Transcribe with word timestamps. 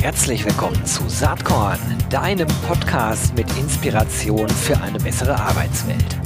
Herzlich 0.00 0.44
willkommen 0.44 0.84
zu 0.86 1.08
Saatkorn, 1.08 1.78
deinem 2.08 2.48
Podcast 2.66 3.34
mit 3.36 3.46
Inspiration 3.58 4.48
für 4.48 4.80
eine 4.80 4.98
bessere 4.98 5.38
Arbeitswelt. 5.38 6.18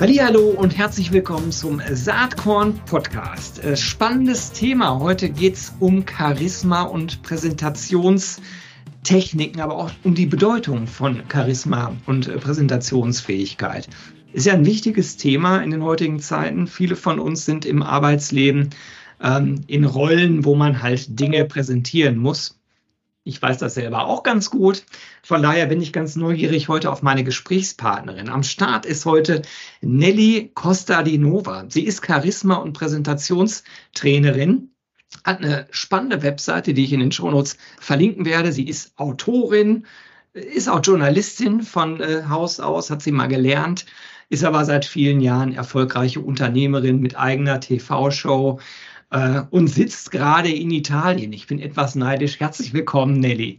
Hallo 0.00 0.50
und 0.50 0.76
herzlich 0.76 1.10
willkommen 1.12 1.50
zum 1.50 1.80
Saatkorn 1.90 2.78
Podcast. 2.84 3.64
Äh, 3.64 3.76
spannendes 3.76 4.52
Thema. 4.52 5.00
Heute 5.00 5.30
geht 5.30 5.54
es 5.54 5.72
um 5.80 6.04
Charisma 6.06 6.82
und 6.82 7.22
Präsentationstechniken, 9.08 9.60
aber 9.62 9.76
auch 9.76 9.90
um 10.04 10.14
die 10.14 10.26
Bedeutung 10.26 10.86
von 10.86 11.22
Charisma 11.32 11.96
und 12.04 12.28
äh, 12.28 12.36
Präsentationsfähigkeit. 12.36 13.88
Ist 14.34 14.44
ja 14.44 14.52
ein 14.52 14.66
wichtiges 14.66 15.16
Thema 15.16 15.60
in 15.62 15.70
den 15.70 15.82
heutigen 15.82 16.20
Zeiten. 16.20 16.66
Viele 16.66 16.94
von 16.94 17.18
uns 17.18 17.46
sind 17.46 17.64
im 17.64 17.82
Arbeitsleben 17.82 18.70
ähm, 19.22 19.62
in 19.66 19.86
Rollen, 19.86 20.44
wo 20.44 20.54
man 20.54 20.82
halt 20.82 21.18
Dinge 21.18 21.46
präsentieren 21.46 22.18
muss. 22.18 22.60
Ich 23.24 23.40
weiß 23.40 23.56
das 23.56 23.74
selber 23.74 24.06
auch 24.06 24.22
ganz 24.22 24.50
gut. 24.50 24.84
Von 25.22 25.42
daher 25.42 25.66
bin 25.66 25.80
ich 25.80 25.94
ganz 25.94 26.14
neugierig 26.16 26.68
heute 26.68 26.90
auf 26.90 27.02
meine 27.02 27.24
Gesprächspartnerin. 27.24 28.28
Am 28.28 28.42
Start 28.42 28.84
ist 28.84 29.06
heute 29.06 29.40
Nelly 29.80 30.50
Costa 30.54 31.02
di 31.02 31.16
Nova. 31.16 31.64
Sie 31.68 31.84
ist 31.84 32.04
Charisma- 32.04 32.56
und 32.56 32.74
Präsentationstrainerin, 32.74 34.70
hat 35.24 35.42
eine 35.42 35.66
spannende 35.70 36.22
Webseite, 36.22 36.74
die 36.74 36.84
ich 36.84 36.92
in 36.92 37.00
den 37.00 37.12
Shownotes 37.12 37.56
verlinken 37.78 38.24
werde. 38.24 38.52
Sie 38.52 38.68
ist 38.68 38.98
Autorin, 38.98 39.86
ist 40.32 40.68
auch 40.68 40.80
Journalistin 40.82 41.62
von 41.62 42.00
äh, 42.00 42.24
Haus 42.28 42.60
aus, 42.60 42.90
hat 42.90 43.02
sie 43.02 43.12
mal 43.12 43.26
gelernt, 43.26 43.86
ist 44.28 44.44
aber 44.44 44.64
seit 44.64 44.84
vielen 44.84 45.20
Jahren 45.20 45.54
erfolgreiche 45.54 46.20
Unternehmerin 46.20 47.00
mit 47.00 47.18
eigener 47.18 47.60
TV-Show, 47.60 48.60
äh, 49.10 49.42
und 49.50 49.68
sitzt 49.68 50.10
gerade 50.10 50.50
in 50.50 50.70
Italien. 50.70 51.32
Ich 51.32 51.46
bin 51.46 51.58
etwas 51.58 51.94
neidisch. 51.94 52.40
Herzlich 52.40 52.72
willkommen, 52.74 53.20
Nelly. 53.20 53.58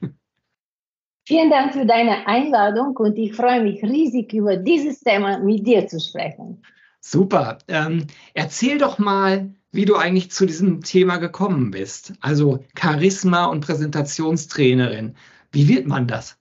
Vielen 1.27 1.49
Dank 1.49 1.73
für 1.73 1.85
deine 1.85 2.27
Einladung 2.27 2.95
und 2.97 3.17
ich 3.17 3.35
freue 3.35 3.61
mich 3.61 3.83
riesig 3.83 4.33
über 4.33 4.57
dieses 4.57 4.99
Thema 5.01 5.39
mit 5.39 5.65
dir 5.65 5.87
zu 5.87 5.99
sprechen. 5.99 6.63
Super. 7.01 7.59
Ähm, 7.67 8.07
erzähl 8.33 8.77
doch 8.77 8.97
mal, 8.99 9.53
wie 9.71 9.85
du 9.85 9.95
eigentlich 9.95 10.31
zu 10.31 10.45
diesem 10.45 10.81
Thema 10.81 11.17
gekommen 11.17 11.71
bist. 11.71 12.13
Also 12.21 12.59
Charisma 12.77 13.45
und 13.45 13.65
Präsentationstrainerin. 13.65 15.15
Wie 15.51 15.67
wird 15.67 15.87
man 15.87 16.07
das? 16.07 16.37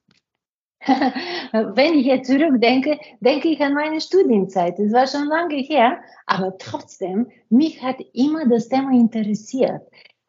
Wenn 1.52 1.94
ich 1.94 2.06
jetzt 2.06 2.30
zurückdenke, 2.30 2.98
denke 3.20 3.48
ich 3.48 3.60
an 3.60 3.74
meine 3.74 4.00
Studienzeit. 4.00 4.78
Es 4.78 4.92
war 4.92 5.06
schon 5.06 5.26
lange 5.26 5.56
her, 5.56 5.98
aber 6.26 6.56
trotzdem, 6.58 7.26
mich 7.50 7.82
hat 7.82 7.96
immer 8.12 8.48
das 8.48 8.68
Thema 8.68 8.92
interessiert. 8.92 9.82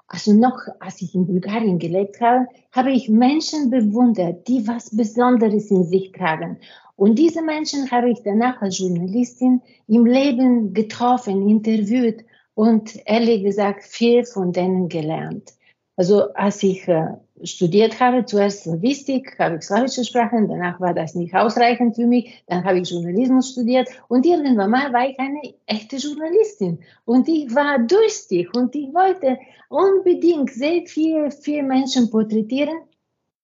Also 0.08 0.33
noch, 0.33 0.58
als 0.80 1.02
ich 1.02 1.14
in 1.14 1.27
Bulgarien 1.27 1.77
gelebt 1.77 2.20
habe, 2.20 2.47
habe 2.72 2.92
ich 2.92 3.09
Menschen 3.09 3.70
bewundert, 3.70 4.47
die 4.47 4.67
was 4.67 4.95
Besonderes 4.95 5.70
in 5.70 5.83
sich 5.83 6.11
tragen. 6.11 6.58
Und 6.95 7.20
diese 7.20 7.44
Menschen 7.44 7.89
habe 7.92 8.09
ich 8.09 8.23
danach 8.23 8.59
als 8.61 8.80
Journalistin 8.80 9.61
im 9.88 10.05
Leben 10.05 10.73
getroffen, 10.73 11.47
interviewt 11.47 12.25
und 12.59 12.99
ehrlich 13.05 13.45
gesagt 13.45 13.85
viel 13.85 14.25
von 14.25 14.52
denen 14.52 14.89
gelernt. 14.89 15.53
Also 15.95 16.33
als 16.33 16.61
ich 16.61 16.85
äh, 16.89 17.07
studiert 17.41 18.02
habe, 18.02 18.25
zuerst 18.25 18.65
Linguistik, 18.65 19.39
habe 19.39 19.55
ich 19.55 19.61
slawische 19.61 20.03
Sprachen, 20.03 20.49
danach 20.49 20.77
war 20.81 20.93
das 20.93 21.15
nicht 21.15 21.33
ausreichend 21.33 21.95
für 21.95 22.05
mich, 22.05 22.43
dann 22.47 22.65
habe 22.65 22.80
ich 22.80 22.91
Journalismus 22.91 23.52
studiert 23.52 23.87
und 24.09 24.25
irgendwann 24.25 24.71
mal 24.71 24.91
war 24.91 25.07
ich 25.07 25.17
eine 25.17 25.39
echte 25.67 25.95
Journalistin 25.95 26.80
und 27.05 27.30
ich 27.30 27.55
war 27.55 27.80
durstig 27.80 28.53
und 28.53 28.76
ich 28.76 28.93
wollte 28.93 29.37
unbedingt 29.70 30.49
sehr 30.49 30.81
viele, 30.86 31.31
viele 31.31 31.64
Menschen 31.64 32.09
porträtieren 32.09 32.80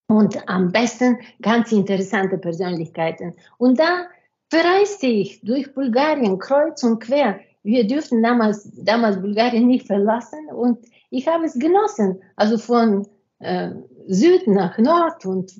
und 0.08 0.38
am 0.50 0.74
besten 0.74 1.20
ganz 1.42 1.72
interessante 1.72 2.38
Persönlichkeiten. 2.38 3.34
Und 3.60 3.80
da 3.80 4.08
verreiste 4.50 5.08
ich 5.08 5.40
durch 5.40 5.74
Bulgarien 5.74 6.38
kreuz 6.38 6.84
und 6.84 7.00
quer. 7.00 7.40
Wir 7.66 7.88
dürften 7.88 8.22
damals, 8.22 8.70
damals 8.76 9.20
Bulgarien 9.20 9.66
nicht 9.66 9.88
verlassen 9.88 10.50
und 10.56 10.78
ich 11.10 11.28
habe 11.28 11.46
es 11.46 11.58
genossen. 11.58 12.22
Also 12.36 12.60
von 12.60 13.08
äh, 13.40 13.72
Süd 14.08 14.46
nach 14.46 14.78
Nord 14.78 15.26
und 15.26 15.52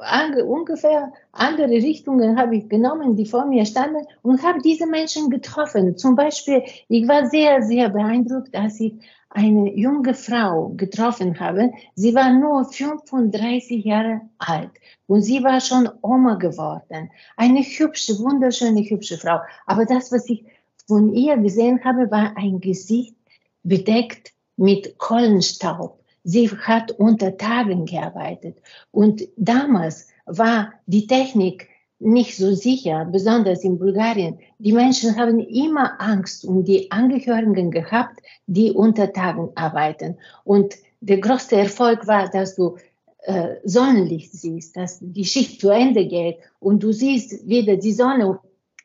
ange, 0.00 0.44
ungefähr 0.44 1.12
andere 1.32 1.70
Richtungen 1.72 2.38
habe 2.38 2.56
ich 2.56 2.68
genommen, 2.68 3.16
die 3.16 3.26
vor 3.26 3.46
mir 3.46 3.64
standen 3.66 4.06
und 4.22 4.44
habe 4.44 4.60
diese 4.62 4.86
Menschen 4.86 5.28
getroffen. 5.28 5.96
Zum 5.96 6.14
Beispiel, 6.14 6.62
ich 6.88 7.08
war 7.08 7.26
sehr, 7.26 7.62
sehr 7.62 7.88
beeindruckt, 7.88 8.54
als 8.54 8.78
ich 8.78 8.94
eine 9.28 9.74
junge 9.74 10.14
Frau 10.14 10.68
getroffen 10.76 11.40
habe. 11.40 11.72
Sie 11.96 12.14
war 12.14 12.32
nur 12.32 12.64
35 12.64 13.84
Jahre 13.84 14.20
alt 14.38 14.70
und 15.08 15.22
sie 15.22 15.42
war 15.42 15.60
schon 15.60 15.88
Oma 16.02 16.36
geworden. 16.36 17.10
Eine 17.36 17.60
hübsche, 17.60 18.20
wunderschöne, 18.20 18.82
hübsche 18.82 19.18
Frau. 19.18 19.40
Aber 19.66 19.84
das, 19.84 20.12
was 20.12 20.28
ich 20.28 20.44
von 20.90 21.14
ihr 21.14 21.36
gesehen 21.36 21.84
habe, 21.84 22.10
war 22.10 22.36
ein 22.36 22.60
Gesicht 22.60 23.14
bedeckt 23.62 24.32
mit 24.56 24.98
Kohlenstaub. 24.98 26.00
Sie 26.24 26.48
hat 26.50 26.90
unter 26.90 27.36
Tagen 27.36 27.86
gearbeitet. 27.86 28.56
Und 28.90 29.22
damals 29.36 30.08
war 30.26 30.72
die 30.86 31.06
Technik 31.06 31.68
nicht 32.00 32.36
so 32.36 32.54
sicher, 32.54 33.04
besonders 33.04 33.62
in 33.62 33.78
Bulgarien. 33.78 34.40
Die 34.58 34.72
Menschen 34.72 35.16
haben 35.16 35.38
immer 35.38 36.00
Angst 36.00 36.44
um 36.44 36.64
die 36.64 36.90
Angehörigen 36.90 37.70
gehabt, 37.70 38.18
die 38.48 38.72
unter 38.72 39.12
Tagen 39.12 39.50
arbeiten. 39.54 40.16
Und 40.42 40.74
der 41.00 41.18
größte 41.18 41.54
Erfolg 41.54 42.08
war, 42.08 42.28
dass 42.30 42.56
du 42.56 42.78
äh, 43.22 43.56
Sonnenlicht 43.62 44.32
siehst, 44.32 44.76
dass 44.76 44.98
die 45.00 45.24
Schicht 45.24 45.60
zu 45.60 45.70
Ende 45.70 46.08
geht 46.08 46.38
und 46.58 46.82
du 46.82 46.90
siehst 46.90 47.46
wieder 47.46 47.76
die 47.76 47.92
Sonne 47.92 48.40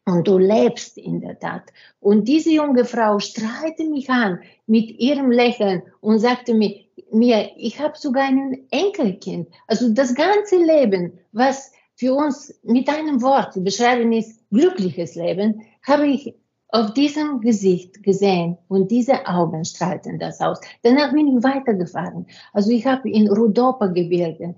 und 0.05 0.27
du 0.27 0.37
lebst 0.37 0.97
in 0.97 1.19
der 1.21 1.39
Tat. 1.39 1.63
Und 1.99 2.27
diese 2.27 2.51
junge 2.51 2.85
Frau 2.85 3.19
strahlte 3.19 3.85
mich 3.85 4.09
an 4.09 4.39
mit 4.67 4.91
ihrem 4.99 5.31
Lächeln 5.31 5.83
und 5.99 6.19
sagte 6.19 6.53
mir, 6.53 6.85
mir 7.11 7.51
ich 7.57 7.79
habe 7.79 7.97
sogar 7.97 8.25
ein 8.25 8.67
Enkelkind. 8.71 9.49
Also 9.67 9.89
das 9.89 10.13
ganze 10.13 10.57
Leben, 10.57 11.19
was 11.31 11.71
für 11.95 12.13
uns 12.13 12.53
mit 12.63 12.89
einem 12.89 13.21
Wort 13.21 13.53
beschreiben 13.63 14.11
ist, 14.11 14.41
glückliches 14.51 15.15
Leben, 15.15 15.61
habe 15.83 16.07
ich 16.07 16.35
auf 16.69 16.93
diesem 16.93 17.39
Gesicht 17.41 18.03
gesehen 18.03 18.57
und 18.67 18.91
diese 18.91 19.25
Augen 19.25 19.63
strahlten 19.63 20.19
das 20.19 20.41
aus. 20.41 20.59
Danach 20.83 21.13
bin 21.13 21.37
ich 21.37 21.43
weitergefahren. 21.43 22.27
Also 22.53 22.71
ich 22.71 22.85
habe 22.85 23.09
in 23.09 23.29
Rhodopa-Gebirge, 23.29 24.55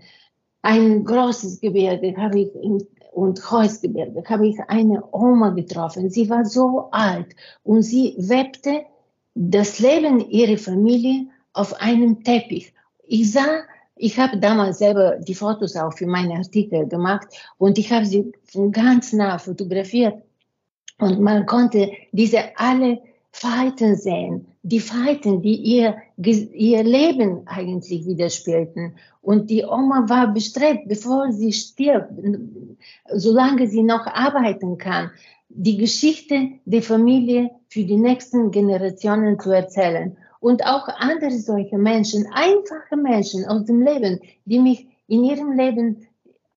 ein 0.63 1.05
großes 1.05 1.61
Gebirge, 1.61 2.15
habe 2.17 2.39
ich 2.39 2.55
in 2.55 2.85
und 3.17 3.49
Heusgebirge 3.49 4.23
habe 4.29 4.47
ich 4.47 4.59
eine 4.67 5.03
Oma 5.11 5.49
getroffen. 5.49 6.11
Sie 6.11 6.29
war 6.29 6.45
so 6.45 6.89
alt 6.91 7.35
und 7.63 7.81
sie 7.81 8.13
webte 8.19 8.85
das 9.33 9.79
Leben 9.79 10.19
ihrer 10.29 10.59
Familie 10.59 11.25
auf 11.53 11.73
einem 11.81 12.23
Teppich. 12.23 12.75
Ich 13.07 13.31
sah, 13.31 13.63
ich 13.95 14.19
habe 14.19 14.37
damals 14.37 14.77
selber 14.77 15.15
die 15.15 15.33
Fotos 15.33 15.75
auch 15.75 15.93
für 15.93 16.05
meine 16.05 16.35
Artikel 16.35 16.87
gemacht 16.87 17.27
und 17.57 17.79
ich 17.79 17.91
habe 17.91 18.05
sie 18.05 18.31
von 18.43 18.71
ganz 18.71 19.13
nah 19.13 19.39
fotografiert. 19.39 20.21
Und 20.99 21.19
man 21.19 21.47
konnte 21.47 21.91
diese 22.11 22.55
alle 22.55 22.99
Falten 23.39 23.95
sehen, 23.95 24.47
die 24.63 24.79
Falten, 24.79 25.43
die 25.43 25.57
ihr, 25.57 25.97
ihr 26.17 26.83
Leben 26.83 27.45
eigentlich 27.45 28.03
widerspielten. 28.07 28.95
Und 29.21 29.51
die 29.51 29.63
Oma 29.63 30.05
war 30.09 30.33
bestrebt, 30.33 30.87
bevor 30.87 31.31
sie 31.31 31.53
stirbt, 31.53 32.11
solange 33.13 33.67
sie 33.67 33.83
noch 33.83 34.07
arbeiten 34.07 34.79
kann, 34.79 35.11
die 35.49 35.77
Geschichte 35.77 36.49
der 36.65 36.81
Familie 36.81 37.51
für 37.69 37.83
die 37.83 37.97
nächsten 37.97 38.49
Generationen 38.49 39.39
zu 39.39 39.51
erzählen. 39.51 40.17
Und 40.39 40.65
auch 40.65 40.87
andere 40.97 41.37
solche 41.37 41.77
Menschen, 41.77 42.25
einfache 42.33 42.97
Menschen 42.97 43.45
aus 43.45 43.65
dem 43.65 43.83
Leben, 43.83 44.19
die 44.45 44.59
mich 44.59 44.87
in 45.07 45.23
ihrem 45.23 45.51
Leben 45.51 46.07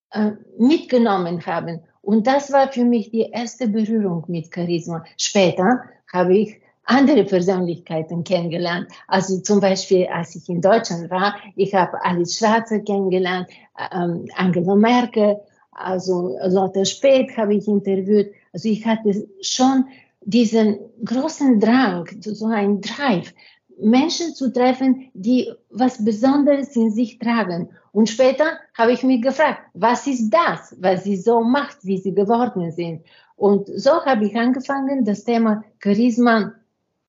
äh, 0.09 0.31
mitgenommen 0.57 1.45
haben. 1.45 1.81
Und 2.01 2.25
das 2.25 2.51
war 2.51 2.71
für 2.71 2.85
mich 2.85 3.11
die 3.11 3.29
erste 3.31 3.67
Berührung 3.67 4.23
mit 4.27 4.51
Charisma. 4.51 5.05
Später 5.15 5.83
habe 6.11 6.35
ich 6.35 6.60
andere 6.91 7.23
Persönlichkeiten 7.23 8.23
kennengelernt. 8.23 8.87
Also 9.07 9.39
zum 9.39 9.59
Beispiel, 9.61 10.07
als 10.07 10.35
ich 10.35 10.49
in 10.49 10.61
Deutschland 10.61 11.09
war, 11.09 11.35
ich 11.55 11.73
habe 11.73 12.03
Alice 12.03 12.37
Schwarzer 12.37 12.79
kennengelernt, 12.79 13.47
ähm, 13.93 14.25
Angela 14.35 14.75
Merkel, 14.75 15.37
also 15.71 16.37
Lotte 16.47 16.85
Spät 16.85 17.35
habe 17.37 17.55
ich 17.55 17.67
interviewt. 17.67 18.27
Also 18.53 18.67
ich 18.67 18.85
hatte 18.85 19.27
schon 19.41 19.85
diesen 20.23 20.79
großen 21.03 21.59
Drang, 21.59 22.07
so 22.19 22.47
ein 22.47 22.81
Drive, 22.81 23.33
Menschen 23.79 24.35
zu 24.35 24.51
treffen, 24.51 25.09
die 25.13 25.49
was 25.69 26.03
Besonderes 26.03 26.75
in 26.75 26.91
sich 26.91 27.17
tragen. 27.17 27.69
Und 27.93 28.09
später 28.09 28.59
habe 28.77 28.91
ich 28.91 29.03
mich 29.03 29.21
gefragt, 29.21 29.61
was 29.73 30.07
ist 30.07 30.29
das, 30.29 30.75
was 30.79 31.03
sie 31.05 31.15
so 31.15 31.41
macht, 31.41 31.77
wie 31.83 31.97
sie 31.97 32.13
geworden 32.13 32.71
sind. 32.71 33.01
Und 33.35 33.67
so 33.75 34.05
habe 34.05 34.25
ich 34.25 34.35
angefangen, 34.35 35.03
das 35.03 35.23
Thema 35.23 35.63
Charisma 35.81 36.53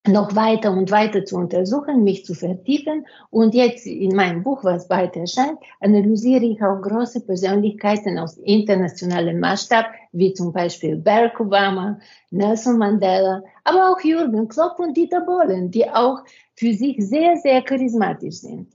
noch 0.06 0.34
weiter 0.34 0.72
und 0.72 0.90
weiter 0.90 1.24
zu 1.24 1.36
untersuchen, 1.36 2.02
mich 2.02 2.24
zu 2.24 2.34
vertiefen. 2.34 3.06
Und 3.30 3.54
jetzt 3.54 3.86
in 3.86 4.16
meinem 4.16 4.42
Buch, 4.42 4.64
was 4.64 4.88
bald 4.88 5.16
erscheint, 5.16 5.58
analysiere 5.80 6.44
ich 6.44 6.62
auch 6.62 6.80
große 6.80 7.20
Persönlichkeiten 7.20 8.18
aus 8.18 8.36
internationalem 8.38 9.38
Maßstab, 9.38 9.86
wie 10.12 10.32
zum 10.34 10.52
Beispiel 10.52 10.96
Barack 10.96 11.38
Obama, 11.38 12.00
Nelson 12.30 12.78
Mandela, 12.78 13.42
aber 13.64 13.90
auch 13.90 14.00
Jürgen 14.00 14.48
Klopp 14.48 14.78
und 14.80 14.96
Dieter 14.96 15.20
Bohlen, 15.20 15.70
die 15.70 15.88
auch 15.88 16.24
für 16.56 16.72
sich 16.72 16.96
sehr, 16.98 17.36
sehr 17.36 17.62
charismatisch 17.62 18.40
sind. 18.40 18.68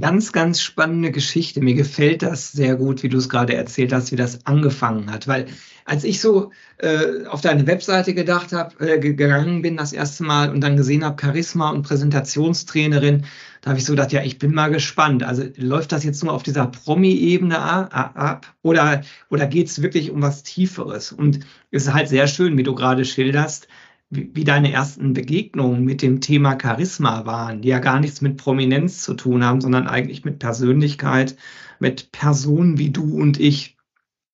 Ganz, 0.00 0.32
ganz 0.32 0.60
spannende 0.60 1.10
Geschichte. 1.10 1.62
Mir 1.62 1.74
gefällt 1.74 2.22
das 2.22 2.52
sehr 2.52 2.76
gut, 2.76 3.02
wie 3.02 3.08
du 3.08 3.16
es 3.16 3.30
gerade 3.30 3.54
erzählt 3.54 3.90
hast, 3.92 4.12
wie 4.12 4.16
das 4.16 4.44
angefangen 4.44 5.10
hat. 5.10 5.26
Weil 5.26 5.46
als 5.86 6.04
ich 6.04 6.20
so 6.20 6.50
äh, 6.76 7.24
auf 7.24 7.40
deine 7.40 7.66
Webseite 7.66 8.12
gedacht 8.12 8.52
habe, 8.52 8.86
äh, 8.86 8.98
gegangen 8.98 9.62
bin 9.62 9.78
das 9.78 9.94
erste 9.94 10.24
Mal 10.24 10.50
und 10.50 10.60
dann 10.60 10.76
gesehen 10.76 11.04
habe, 11.04 11.16
Charisma 11.18 11.70
und 11.70 11.84
Präsentationstrainerin, 11.84 13.24
da 13.62 13.70
habe 13.70 13.78
ich 13.78 13.86
so 13.86 13.94
gedacht, 13.94 14.12
ja, 14.12 14.22
ich 14.22 14.38
bin 14.38 14.52
mal 14.52 14.68
gespannt. 14.68 15.22
Also 15.22 15.44
läuft 15.56 15.92
das 15.92 16.04
jetzt 16.04 16.22
nur 16.22 16.34
auf 16.34 16.42
dieser 16.42 16.66
Promi-Ebene 16.66 17.58
ab 17.58 18.54
oder, 18.60 19.00
oder 19.30 19.46
geht 19.46 19.68
es 19.68 19.80
wirklich 19.80 20.10
um 20.10 20.20
was 20.20 20.42
Tieferes? 20.42 21.12
Und 21.12 21.40
es 21.70 21.84
ist 21.84 21.94
halt 21.94 22.10
sehr 22.10 22.26
schön, 22.26 22.58
wie 22.58 22.62
du 22.62 22.74
gerade 22.74 23.06
schilderst, 23.06 23.68
wie, 24.10 24.30
wie 24.34 24.44
deine 24.44 24.72
ersten 24.72 25.12
Begegnungen 25.12 25.84
mit 25.84 26.02
dem 26.02 26.20
Thema 26.20 26.58
Charisma 26.60 27.26
waren, 27.26 27.62
die 27.62 27.68
ja 27.68 27.78
gar 27.78 28.00
nichts 28.00 28.20
mit 28.20 28.36
Prominenz 28.36 29.02
zu 29.02 29.14
tun 29.14 29.44
haben, 29.44 29.60
sondern 29.60 29.86
eigentlich 29.86 30.24
mit 30.24 30.38
Persönlichkeit, 30.38 31.36
mit 31.78 32.12
Personen 32.12 32.78
wie 32.78 32.90
du 32.90 33.18
und 33.18 33.38
ich. 33.38 33.76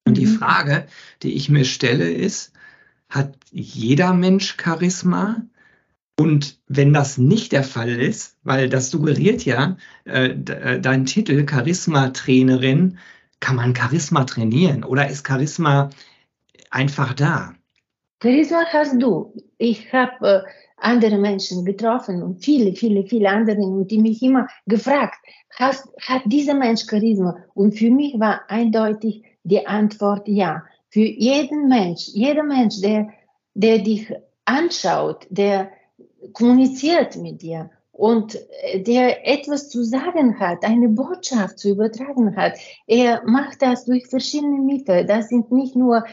Und 0.06 0.18
die 0.18 0.26
mhm. 0.26 0.36
Frage, 0.38 0.86
die 1.22 1.32
ich 1.32 1.48
mir 1.48 1.64
stelle, 1.64 2.10
ist, 2.10 2.52
hat 3.08 3.36
jeder 3.50 4.12
Mensch 4.12 4.56
Charisma? 4.62 5.42
Und 6.16 6.60
wenn 6.68 6.92
das 6.92 7.18
nicht 7.18 7.52
der 7.52 7.64
Fall 7.64 7.88
ist, 7.88 8.36
weil 8.44 8.68
das 8.68 8.90
suggeriert 8.90 9.44
ja 9.44 9.76
äh, 10.04 10.28
äh 10.28 10.80
dein 10.80 11.06
Titel 11.06 11.44
Charisma-Trainerin, 11.48 12.98
kann 13.40 13.56
man 13.56 13.74
Charisma 13.74 14.24
trainieren 14.24 14.84
oder 14.84 15.08
ist 15.08 15.26
Charisma 15.26 15.90
einfach 16.70 17.14
da? 17.14 17.54
Charisma 18.24 18.64
hast 18.72 19.02
du. 19.02 19.34
Ich 19.58 19.92
habe 19.92 20.44
äh, 20.46 20.50
andere 20.78 21.18
Menschen 21.18 21.62
getroffen 21.62 22.22
und 22.22 22.42
viele, 22.42 22.74
viele, 22.74 23.04
viele 23.04 23.28
andere 23.28 23.58
und 23.58 23.90
die 23.90 23.98
mich 23.98 24.22
immer 24.22 24.48
gefragt, 24.64 25.16
hast, 25.58 25.86
hat 26.00 26.22
dieser 26.24 26.54
Mensch 26.54 26.86
Charisma? 26.88 27.36
Und 27.52 27.78
für 27.78 27.90
mich 27.90 28.18
war 28.18 28.40
eindeutig 28.48 29.24
die 29.42 29.66
Antwort 29.66 30.26
ja. 30.26 30.64
Für 30.88 31.00
jeden 31.00 31.68
Mensch, 31.68 32.08
jeder 32.14 32.44
Mensch, 32.44 32.80
der, 32.80 33.10
der 33.52 33.80
dich 33.80 34.10
anschaut, 34.46 35.26
der 35.28 35.70
kommuniziert 36.32 37.16
mit 37.16 37.42
dir 37.42 37.68
und 37.94 38.36
äh, 38.62 38.80
der 38.80 39.26
etwas 39.26 39.68
zu 39.70 39.84
sagen 39.84 40.38
hat, 40.40 40.64
eine 40.64 40.88
Botschaft 40.88 41.58
zu 41.58 41.70
übertragen 41.70 42.36
hat. 42.36 42.54
Er 42.86 43.22
macht 43.24 43.62
das 43.62 43.84
durch 43.84 44.08
verschiedene 44.08 44.60
Mittel. 44.60 45.06
Das 45.06 45.28
sind 45.28 45.52
nicht 45.52 45.76
nur 45.76 46.04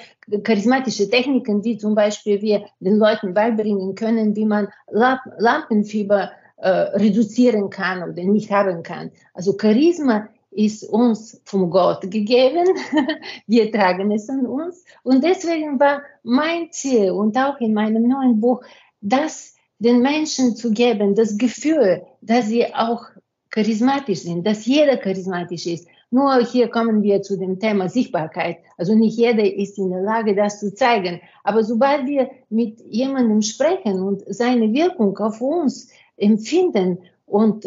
charismatische 0.44 1.10
Techniken, 1.10 1.64
wie 1.64 1.78
zum 1.78 1.96
Beispiel 1.96 2.42
wir 2.42 2.66
den 2.80 2.98
Leuten 2.98 3.34
beibringen 3.34 3.96
können, 3.96 4.36
wie 4.36 4.46
man 4.46 4.68
Lampenfieber 4.92 6.32
äh, 6.58 6.70
reduzieren 6.70 7.72
kann 7.72 8.04
oder 8.04 8.24
nicht 8.24 8.52
haben 8.52 8.84
kann. 8.84 9.12
Also 9.34 9.58
Charisma 9.60 10.30
ist 10.52 10.84
uns 10.84 11.42
vom 11.46 11.72
Gott 11.72 12.02
gegeben. 12.12 12.66
wir 13.48 13.72
tragen 13.72 14.12
es 14.12 14.30
an 14.30 14.46
uns. 14.46 14.86
Und 15.02 15.24
deswegen 15.24 15.80
war 15.80 16.04
mein 16.22 16.72
Ziel 16.72 17.12
und 17.12 17.36
auch 17.38 17.60
in 17.60 17.74
meinem 17.74 18.08
neuen 18.08 18.40
Buch, 18.40 18.62
dass 19.02 19.56
den 19.82 20.02
Menschen 20.02 20.56
zu 20.56 20.72
geben, 20.72 21.16
das 21.16 21.40
Gefühl, 21.40 22.04
dass 22.22 22.48
sie 22.48 22.68
auch 22.76 23.04
charismatisch 23.50 24.20
sind, 24.20 24.46
dass 24.46 24.68
jeder 24.68 24.96
charismatisch 24.98 25.66
ist. 25.66 25.88
Nur 26.12 26.36
hier 26.46 26.68
kommen 26.68 27.02
wir 27.02 27.24
zu 27.24 27.36
dem 27.36 27.58
Thema 27.58 27.90
Sichtbarkeit. 27.90 28.58
Also 28.78 28.94
nicht 28.94 29.18
jeder 29.18 29.44
ist 29.44 29.80
in 29.80 29.90
der 29.90 30.04
Lage, 30.04 30.36
das 30.36 30.60
zu 30.60 30.72
zeigen. 30.76 31.20
Aber 31.44 31.64
sobald 31.64 32.06
wir 32.06 32.30
mit 32.50 32.80
jemandem 32.90 33.42
sprechen 33.42 34.02
und 34.04 34.22
seine 34.28 34.72
Wirkung 34.72 35.18
auf 35.18 35.42
uns 35.42 35.90
empfinden, 36.16 37.00
und 37.26 37.66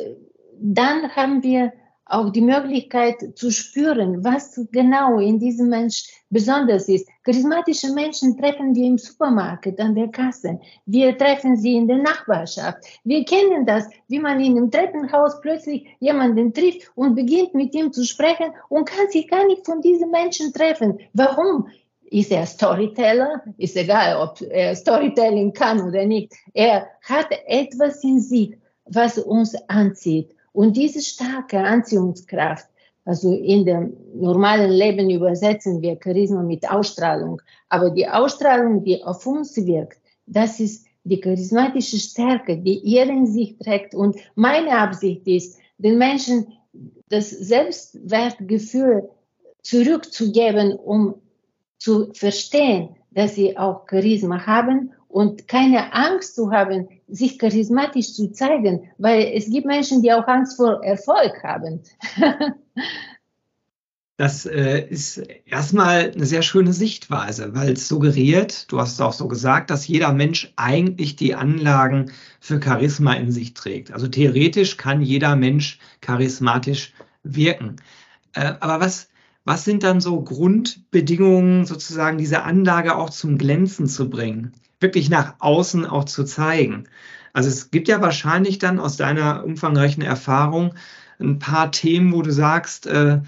dann 0.60 1.08
haben 1.16 1.42
wir 1.42 1.72
auch 2.06 2.30
die 2.30 2.42
Möglichkeit 2.42 3.36
zu 3.36 3.50
spüren, 3.50 4.22
was 4.22 4.60
genau 4.72 5.18
in 5.18 5.38
diesem 5.38 5.68
Mensch 5.70 6.04
besonders 6.28 6.88
ist. 6.88 7.08
Charismatische 7.22 7.92
Menschen 7.92 8.36
treffen 8.36 8.74
wir 8.74 8.86
im 8.86 8.98
Supermarkt, 8.98 9.80
an 9.80 9.94
der 9.94 10.08
Kasse. 10.08 10.60
Wir 10.84 11.16
treffen 11.16 11.56
sie 11.56 11.76
in 11.76 11.88
der 11.88 11.98
Nachbarschaft. 11.98 12.84
Wir 13.04 13.24
kennen 13.24 13.64
das, 13.64 13.88
wie 14.08 14.18
man 14.18 14.40
in 14.40 14.56
einem 14.56 14.70
Treppenhaus 14.70 15.40
plötzlich 15.40 15.86
jemanden 16.00 16.52
trifft 16.52 16.90
und 16.94 17.14
beginnt 17.14 17.54
mit 17.54 17.74
ihm 17.74 17.92
zu 17.92 18.04
sprechen 18.04 18.52
und 18.68 18.86
kann 18.86 19.08
sich 19.08 19.28
gar 19.28 19.46
nicht 19.46 19.64
von 19.64 19.80
diesen 19.80 20.10
Menschen 20.10 20.52
treffen. 20.52 20.98
Warum? 21.14 21.68
Ist 22.10 22.30
er 22.30 22.46
Storyteller? 22.46 23.42
Ist 23.56 23.76
egal, 23.76 24.20
ob 24.20 24.40
er 24.42 24.76
Storytelling 24.76 25.52
kann 25.52 25.80
oder 25.80 26.04
nicht. 26.04 26.32
Er 26.52 26.86
hat 27.02 27.28
etwas 27.46 28.04
in 28.04 28.20
sich, 28.20 28.56
was 28.84 29.18
uns 29.18 29.56
anzieht. 29.68 30.34
Und 30.54 30.76
diese 30.76 31.02
starke 31.02 31.58
Anziehungskraft, 31.58 32.68
also 33.04 33.34
in 33.34 33.66
dem 33.66 33.96
normalen 34.14 34.70
Leben 34.70 35.10
übersetzen 35.10 35.82
wir 35.82 35.98
Charisma 36.02 36.42
mit 36.42 36.70
Ausstrahlung, 36.70 37.42
aber 37.68 37.90
die 37.90 38.08
Ausstrahlung, 38.08 38.84
die 38.84 39.02
auf 39.02 39.26
uns 39.26 39.56
wirkt, 39.56 39.98
das 40.26 40.60
ist 40.60 40.86
die 41.02 41.20
charismatische 41.20 41.98
Stärke, 41.98 42.56
die 42.56 42.78
ihr 42.78 43.02
in 43.02 43.26
sich 43.26 43.58
trägt. 43.58 43.96
Und 43.96 44.16
meine 44.36 44.78
Absicht 44.78 45.26
ist, 45.26 45.58
den 45.76 45.98
Menschen 45.98 46.46
das 47.08 47.30
Selbstwertgefühl 47.30 49.10
zurückzugeben, 49.62 50.76
um 50.76 51.16
zu 51.78 52.12
verstehen, 52.14 52.90
dass 53.10 53.34
sie 53.34 53.58
auch 53.58 53.86
Charisma 53.90 54.46
haben 54.46 54.92
und 55.08 55.48
keine 55.48 55.92
Angst 55.92 56.36
zu 56.36 56.52
haben, 56.52 56.88
sich 57.14 57.38
charismatisch 57.38 58.12
zu 58.12 58.32
zeigen, 58.32 58.88
weil 58.98 59.32
es 59.34 59.50
gibt 59.50 59.66
Menschen, 59.66 60.02
die 60.02 60.12
auch 60.12 60.26
Angst 60.26 60.56
vor 60.56 60.82
Erfolg 60.84 61.42
haben. 61.42 61.80
Das 64.16 64.46
äh, 64.46 64.86
ist 64.88 65.18
erstmal 65.44 66.12
eine 66.12 66.24
sehr 66.24 66.42
schöne 66.42 66.72
Sichtweise, 66.72 67.52
weil 67.56 67.72
es 67.72 67.88
suggeriert, 67.88 68.70
du 68.70 68.80
hast 68.80 68.92
es 68.92 69.00
auch 69.00 69.12
so 69.12 69.26
gesagt, 69.26 69.70
dass 69.70 69.88
jeder 69.88 70.12
Mensch 70.12 70.52
eigentlich 70.54 71.16
die 71.16 71.34
Anlagen 71.34 72.12
für 72.38 72.62
Charisma 72.62 73.14
in 73.14 73.32
sich 73.32 73.54
trägt. 73.54 73.92
Also 73.92 74.06
theoretisch 74.06 74.76
kann 74.76 75.02
jeder 75.02 75.34
Mensch 75.34 75.80
charismatisch 76.00 76.92
wirken. 77.24 77.74
Äh, 78.34 78.54
aber 78.60 78.78
was, 78.78 79.08
was 79.44 79.64
sind 79.64 79.82
dann 79.82 80.00
so 80.00 80.22
Grundbedingungen, 80.22 81.64
sozusagen 81.64 82.16
diese 82.16 82.44
Anlage 82.44 82.96
auch 82.96 83.10
zum 83.10 83.36
Glänzen 83.36 83.88
zu 83.88 84.08
bringen? 84.08 84.52
Wirklich 84.84 85.08
nach 85.08 85.36
außen 85.38 85.86
auch 85.86 86.04
zu 86.04 86.24
zeigen. 86.24 86.84
Also 87.32 87.48
es 87.48 87.70
gibt 87.70 87.88
ja 87.88 88.00
wahrscheinlich 88.02 88.58
dann 88.58 88.78
aus 88.78 88.96
deiner 88.96 89.44
umfangreichen 89.44 90.02
Erfahrung 90.02 90.74
ein 91.18 91.38
paar 91.38 91.72
Themen, 91.72 92.12
wo 92.12 92.20
du 92.22 92.30
sagst, 92.30 92.86
äh, 92.86 93.20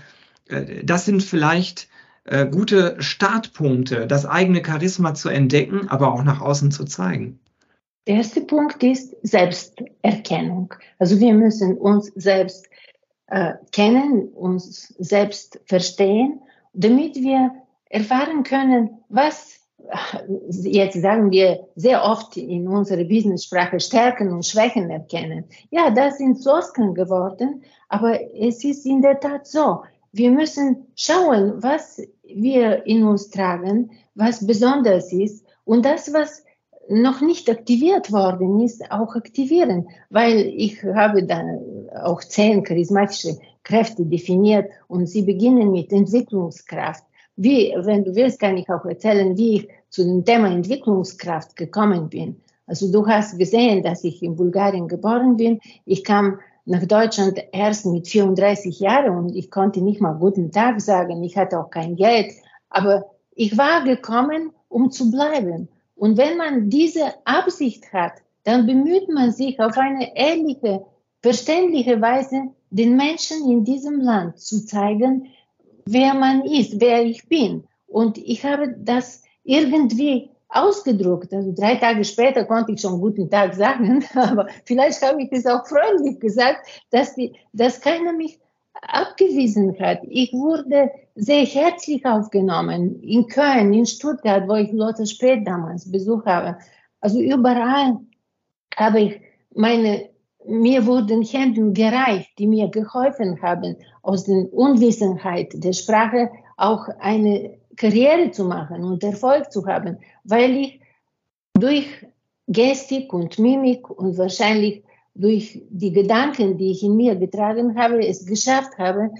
äh, 0.48 0.84
das 0.84 1.06
sind 1.06 1.22
vielleicht 1.22 1.88
äh, 2.24 2.46
gute 2.46 2.96
Startpunkte, 3.00 4.06
das 4.06 4.26
eigene 4.26 4.62
Charisma 4.64 5.14
zu 5.14 5.28
entdecken, 5.28 5.88
aber 5.88 6.12
auch 6.12 6.22
nach 6.22 6.40
außen 6.40 6.70
zu 6.70 6.84
zeigen. 6.84 7.40
Der 8.06 8.16
erste 8.16 8.42
Punkt 8.42 8.82
ist 8.82 9.16
Selbsterkennung. 9.22 10.72
Also 10.98 11.18
wir 11.18 11.34
müssen 11.34 11.76
uns 11.76 12.12
selbst 12.14 12.68
äh, 13.28 13.54
kennen, 13.72 14.28
uns 14.28 14.94
selbst 14.98 15.60
verstehen, 15.64 16.40
damit 16.74 17.16
wir 17.16 17.50
erfahren 17.88 18.44
können, 18.44 18.98
was 19.08 19.65
jetzt 20.48 21.00
sagen 21.00 21.30
wir 21.30 21.66
sehr 21.76 22.02
oft 22.02 22.36
in 22.36 22.68
unserer 22.68 23.04
Business-Sprache 23.04 23.80
Stärken 23.80 24.32
und 24.32 24.44
Schwächen 24.44 24.90
erkennen. 24.90 25.44
Ja, 25.70 25.90
das 25.90 26.18
sind 26.18 26.42
Floskeln 26.42 26.94
geworden, 26.94 27.62
aber 27.88 28.18
es 28.34 28.64
ist 28.64 28.86
in 28.86 29.02
der 29.02 29.20
Tat 29.20 29.46
so. 29.46 29.82
Wir 30.12 30.30
müssen 30.30 30.86
schauen, 30.94 31.62
was 31.62 32.00
wir 32.24 32.86
in 32.86 33.04
uns 33.04 33.30
tragen, 33.30 33.90
was 34.14 34.46
besonders 34.46 35.12
ist 35.12 35.44
und 35.64 35.84
das, 35.84 36.12
was 36.12 36.42
noch 36.88 37.20
nicht 37.20 37.50
aktiviert 37.50 38.12
worden 38.12 38.60
ist, 38.60 38.90
auch 38.90 39.16
aktivieren, 39.16 39.88
weil 40.10 40.38
ich 40.38 40.82
habe 40.82 41.24
da 41.24 41.42
auch 42.04 42.22
zehn 42.22 42.62
charismatische 42.62 43.38
Kräfte 43.62 44.04
definiert 44.04 44.70
und 44.86 45.06
sie 45.06 45.22
beginnen 45.22 45.72
mit 45.72 45.92
Entwicklungskraft. 45.92 47.04
Wie, 47.36 47.74
wenn 47.76 48.04
du 48.04 48.14
willst, 48.14 48.40
kann 48.40 48.56
ich 48.56 48.68
auch 48.68 48.84
erzählen, 48.84 49.36
wie 49.36 49.56
ich 49.56 49.68
zu 49.90 50.04
dem 50.04 50.24
Thema 50.24 50.50
Entwicklungskraft 50.50 51.54
gekommen 51.54 52.08
bin. 52.08 52.40
Also 52.66 52.90
du 52.90 53.06
hast 53.06 53.38
gesehen, 53.38 53.82
dass 53.82 54.04
ich 54.04 54.22
in 54.22 54.36
Bulgarien 54.36 54.88
geboren 54.88 55.36
bin. 55.36 55.60
Ich 55.84 56.02
kam 56.02 56.40
nach 56.64 56.84
Deutschland 56.84 57.38
erst 57.52 57.86
mit 57.86 58.08
34 58.08 58.80
Jahren 58.80 59.16
und 59.16 59.36
ich 59.36 59.50
konnte 59.50 59.80
nicht 59.80 60.00
mal 60.00 60.14
guten 60.14 60.50
Tag 60.50 60.80
sagen. 60.80 61.22
Ich 61.22 61.36
hatte 61.36 61.60
auch 61.60 61.70
kein 61.70 61.94
Geld. 61.94 62.32
Aber 62.70 63.06
ich 63.34 63.56
war 63.56 63.84
gekommen, 63.84 64.50
um 64.68 64.90
zu 64.90 65.10
bleiben. 65.10 65.68
Und 65.94 66.16
wenn 66.16 66.36
man 66.36 66.68
diese 66.68 67.14
Absicht 67.24 67.92
hat, 67.92 68.14
dann 68.42 68.66
bemüht 68.66 69.08
man 69.08 69.32
sich 69.32 69.60
auf 69.60 69.78
eine 69.78 70.16
ehrliche, 70.16 70.84
verständliche 71.22 72.00
Weise, 72.00 72.48
den 72.70 72.96
Menschen 72.96 73.48
in 73.50 73.64
diesem 73.64 74.00
Land 74.00 74.38
zu 74.38 74.64
zeigen, 74.64 75.28
wer 75.86 76.14
man 76.14 76.44
ist, 76.44 76.80
wer 76.80 77.04
ich 77.04 77.26
bin. 77.28 77.64
Und 77.86 78.18
ich 78.18 78.44
habe 78.44 78.74
das 78.78 79.22
irgendwie 79.44 80.30
ausgedruckt. 80.48 81.32
Also 81.32 81.52
drei 81.52 81.76
Tage 81.76 82.04
später 82.04 82.44
konnte 82.44 82.72
ich 82.72 82.80
schon 82.80 83.00
guten 83.00 83.30
Tag 83.30 83.54
sagen, 83.54 84.04
aber 84.14 84.46
vielleicht 84.64 85.02
habe 85.02 85.22
ich 85.22 85.32
es 85.32 85.46
auch 85.46 85.66
freundlich 85.66 86.20
gesagt, 86.20 86.66
dass, 86.90 87.14
die, 87.14 87.34
dass 87.52 87.80
keiner 87.80 88.12
mich 88.12 88.38
abgewiesen 88.82 89.78
hat. 89.80 90.00
Ich 90.02 90.32
wurde 90.32 90.90
sehr 91.14 91.44
herzlich 91.44 92.04
aufgenommen 92.04 93.02
in 93.02 93.26
Köln, 93.26 93.72
in 93.72 93.86
Stuttgart, 93.86 94.46
wo 94.48 94.54
ich 94.54 94.70
Lotte 94.72 95.06
Spät 95.06 95.46
damals 95.46 95.90
besucht 95.90 96.26
habe. 96.26 96.58
Also 97.00 97.20
überall 97.20 97.98
habe 98.76 99.00
ich 99.00 99.20
meine, 99.54 100.10
mir 100.48 100.86
wurden 100.86 101.22
Händen 101.22 101.74
gereicht, 101.74 102.30
die 102.38 102.46
mir 102.46 102.68
geholfen 102.68 103.40
haben, 103.42 103.76
aus 104.02 104.24
der 104.24 104.52
Unwissenheit 104.52 105.52
der 105.54 105.72
Sprache 105.72 106.30
auch 106.56 106.88
eine 107.00 107.58
Karriere 107.76 108.30
zu 108.30 108.44
machen 108.44 108.84
und 108.84 109.04
Erfolg 109.04 109.52
zu 109.52 109.66
haben, 109.66 109.98
weil 110.24 110.56
ich 110.56 110.80
durch 111.54 111.86
Gestik 112.48 113.12
und 113.12 113.38
Mimik 113.38 113.90
und 113.90 114.16
wahrscheinlich 114.18 114.82
durch 115.14 115.62
die 115.70 115.92
Gedanken, 115.92 116.58
die 116.58 116.70
ich 116.70 116.82
in 116.82 116.96
mir 116.96 117.16
getragen 117.16 117.76
habe, 117.78 118.06
es 118.06 118.24
geschafft 118.26 118.78
habe, 118.78 119.10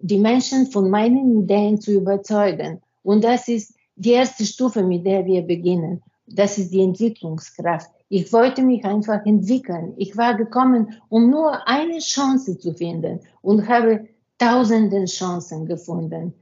die 0.00 0.18
Menschen 0.18 0.66
von 0.66 0.90
meinen 0.90 1.42
Ideen 1.42 1.80
zu 1.80 1.92
überzeugen. 1.92 2.82
Und 3.02 3.24
das 3.24 3.48
ist 3.48 3.74
die 3.94 4.12
erste 4.12 4.44
Stufe, 4.44 4.82
mit 4.82 5.06
der 5.06 5.24
wir 5.24 5.42
beginnen. 5.42 6.02
Das 6.26 6.58
ist 6.58 6.72
die 6.72 6.82
Entwicklungskraft. 6.82 7.90
Ich 8.08 8.32
wollte 8.32 8.62
mich 8.62 8.84
einfach 8.84 9.24
entwickeln. 9.26 9.94
Ich 9.96 10.16
war 10.16 10.34
gekommen, 10.36 10.94
um 11.08 11.30
nur 11.30 11.66
eine 11.66 11.98
Chance 11.98 12.58
zu 12.58 12.72
finden 12.72 13.20
und 13.42 13.68
habe 13.68 14.08
tausenden 14.38 15.06
Chancen 15.06 15.66
gefunden. 15.66 16.34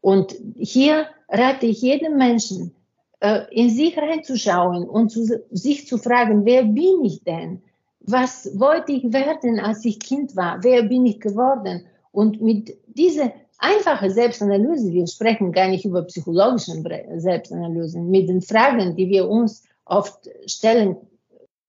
Und 0.00 0.36
hier 0.54 1.06
rate 1.28 1.66
ich 1.66 1.82
jedem 1.82 2.16
Menschen, 2.16 2.74
äh, 3.20 3.42
in 3.50 3.70
sich 3.70 3.96
reinzuschauen 3.96 4.88
und 4.88 5.10
zu, 5.10 5.26
sich 5.50 5.86
zu 5.88 5.98
fragen, 5.98 6.44
wer 6.44 6.62
bin 6.62 7.04
ich 7.04 7.24
denn? 7.24 7.62
Was 8.00 8.58
wollte 8.58 8.92
ich 8.92 9.12
werden, 9.12 9.58
als 9.58 9.84
ich 9.84 9.98
Kind 9.98 10.36
war? 10.36 10.62
Wer 10.62 10.84
bin 10.84 11.04
ich 11.04 11.20
geworden? 11.20 11.84
Und 12.12 12.40
mit 12.40 12.78
dieser 12.86 13.32
einfachen 13.58 14.10
Selbstanalyse, 14.10 14.92
wir 14.92 15.06
sprechen 15.06 15.52
gar 15.52 15.68
nicht 15.68 15.84
über 15.84 16.02
psychologische 16.02 16.80
Selbstanalysen, 17.16 18.08
mit 18.08 18.28
den 18.28 18.40
Fragen, 18.40 18.94
die 18.94 19.08
wir 19.08 19.28
uns 19.28 19.67
oft 19.88 20.28
stellen, 20.46 20.96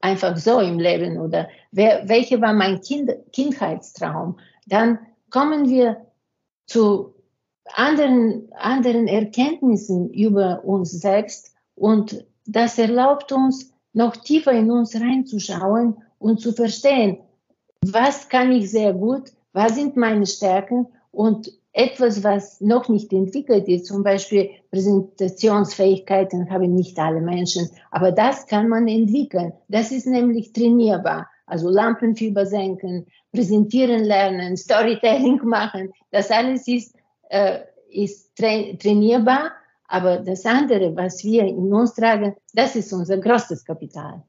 einfach 0.02 0.38
so 0.38 0.60
im 0.60 0.80
Leben 0.80 1.20
oder 1.20 1.50
wer, 1.72 2.08
welche 2.08 2.40
war 2.42 2.54
mein 2.54 2.82
kind, 2.82 3.12
Kindheitstraum, 3.34 4.40
dann 4.68 5.00
kommen 5.30 5.68
wir 5.70 6.06
zu 6.68 7.16
anderen, 7.74 8.52
anderen 8.54 9.08
Erkenntnissen 9.08 10.10
über 10.12 10.64
uns 10.64 10.92
selbst 10.92 11.54
und 11.76 12.26
das 12.46 12.78
erlaubt 12.78 13.32
uns, 13.32 13.72
noch 13.94 14.16
tiefer 14.16 14.52
in 14.52 14.72
uns 14.72 14.96
reinzuschauen 14.96 15.98
und 16.20 16.40
zu 16.40 16.54
verstehen, 16.54 17.20
was 17.82 18.30
kann 18.30 18.52
ich 18.52 18.70
sehr 18.72 18.94
gut, 18.94 19.32
was 19.54 19.76
sind 19.76 19.98
meine 19.98 20.26
Stärken 20.26 20.88
und 21.12 21.52
etwas, 21.74 22.24
was 22.24 22.60
noch 22.62 22.90
nicht 22.90 23.14
entwickelt 23.14 23.68
ist, 23.68 23.86
zum 23.86 24.04
Beispiel 24.04 24.50
Präsentationsfähigkeiten 24.72 26.50
haben 26.50 26.74
nicht 26.74 26.98
alle 26.98 27.22
Menschen, 27.22 27.70
aber 27.92 28.12
das 28.12 28.48
kann 28.48 28.70
man 28.70 28.88
entwickeln. 28.88 29.54
Das 29.68 29.92
ist 29.92 30.08
nämlich 30.08 30.52
trainierbar. 30.54 31.30
Also 31.46 31.70
Lampenfieber 31.70 32.46
senken, 32.46 33.08
präsentieren 33.32 34.04
lernen, 34.04 34.58
Storytelling 34.58 35.42
machen, 35.44 35.92
das 36.12 36.32
alles 36.32 36.68
ist 36.68 36.96
äh, 37.30 37.60
ist 37.92 38.36
tra 38.36 38.76
trainierbar, 38.78 39.52
aber 39.88 40.18
das 40.18 40.46
andere, 40.46 40.96
was 40.96 41.24
wir 41.24 41.44
in 41.44 41.74
uns 41.74 41.94
tragen, 41.96 42.36
das 42.54 42.76
ist 42.76 42.94
unser 42.94 43.18
größtes 43.18 43.66
Kapital. 43.66 44.24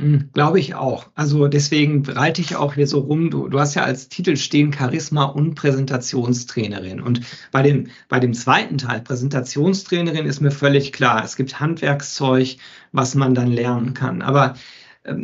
Hm, 0.00 0.30
Glaube 0.34 0.60
ich 0.60 0.74
auch. 0.74 1.10
Also 1.14 1.48
deswegen 1.48 2.04
reite 2.04 2.42
ich 2.42 2.56
auch 2.56 2.74
hier 2.74 2.86
so 2.86 3.00
rum. 3.00 3.30
Du, 3.30 3.48
du 3.48 3.58
hast 3.58 3.74
ja 3.74 3.82
als 3.84 4.08
Titel 4.10 4.36
stehen 4.36 4.72
Charisma 4.72 5.24
und 5.24 5.54
Präsentationstrainerin. 5.54 7.00
Und 7.00 7.22
bei 7.50 7.62
dem, 7.62 7.88
bei 8.08 8.20
dem 8.20 8.34
zweiten 8.34 8.76
Teil, 8.76 9.00
Präsentationstrainerin, 9.00 10.26
ist 10.26 10.40
mir 10.40 10.50
völlig 10.50 10.92
klar. 10.92 11.24
Es 11.24 11.36
gibt 11.36 11.60
Handwerkszeug, 11.60 12.58
was 12.92 13.14
man 13.14 13.34
dann 13.34 13.50
lernen 13.50 13.94
kann. 13.94 14.20
Aber 14.20 14.54
ähm, 15.04 15.22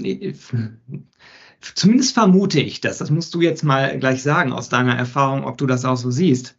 zumindest 1.60 2.14
vermute 2.14 2.60
ich 2.60 2.80
das. 2.80 2.98
Das 2.98 3.10
musst 3.10 3.34
du 3.34 3.42
jetzt 3.42 3.64
mal 3.64 3.98
gleich 3.98 4.22
sagen 4.22 4.52
aus 4.54 4.70
deiner 4.70 4.96
Erfahrung, 4.96 5.44
ob 5.44 5.58
du 5.58 5.66
das 5.66 5.84
auch 5.84 5.96
so 5.96 6.10
siehst. 6.10 6.56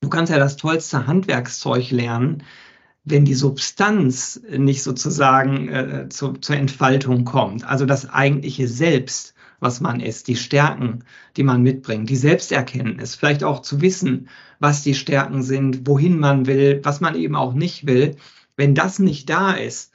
Du 0.00 0.08
kannst 0.10 0.30
ja 0.32 0.38
das 0.38 0.56
tollste 0.56 1.06
Handwerkszeug 1.06 1.90
lernen, 1.90 2.44
wenn 3.10 3.24
die 3.24 3.34
Substanz 3.34 4.40
nicht 4.50 4.82
sozusagen 4.82 5.68
äh, 5.68 6.08
zu, 6.08 6.32
zur 6.34 6.56
Entfaltung 6.56 7.24
kommt. 7.24 7.64
Also 7.64 7.86
das 7.86 8.08
eigentliche 8.08 8.68
Selbst, 8.68 9.34
was 9.60 9.80
man 9.80 10.00
ist, 10.00 10.28
die 10.28 10.36
Stärken, 10.36 11.04
die 11.36 11.42
man 11.42 11.62
mitbringt, 11.62 12.08
die 12.10 12.16
Selbsterkenntnis, 12.16 13.14
vielleicht 13.14 13.44
auch 13.44 13.62
zu 13.62 13.80
wissen, 13.80 14.28
was 14.60 14.82
die 14.82 14.94
Stärken 14.94 15.42
sind, 15.42 15.86
wohin 15.86 16.18
man 16.18 16.46
will, 16.46 16.80
was 16.84 17.00
man 17.00 17.14
eben 17.14 17.34
auch 17.34 17.54
nicht 17.54 17.86
will. 17.86 18.16
Wenn 18.56 18.74
das 18.74 18.98
nicht 18.98 19.28
da 19.30 19.52
ist, 19.52 19.92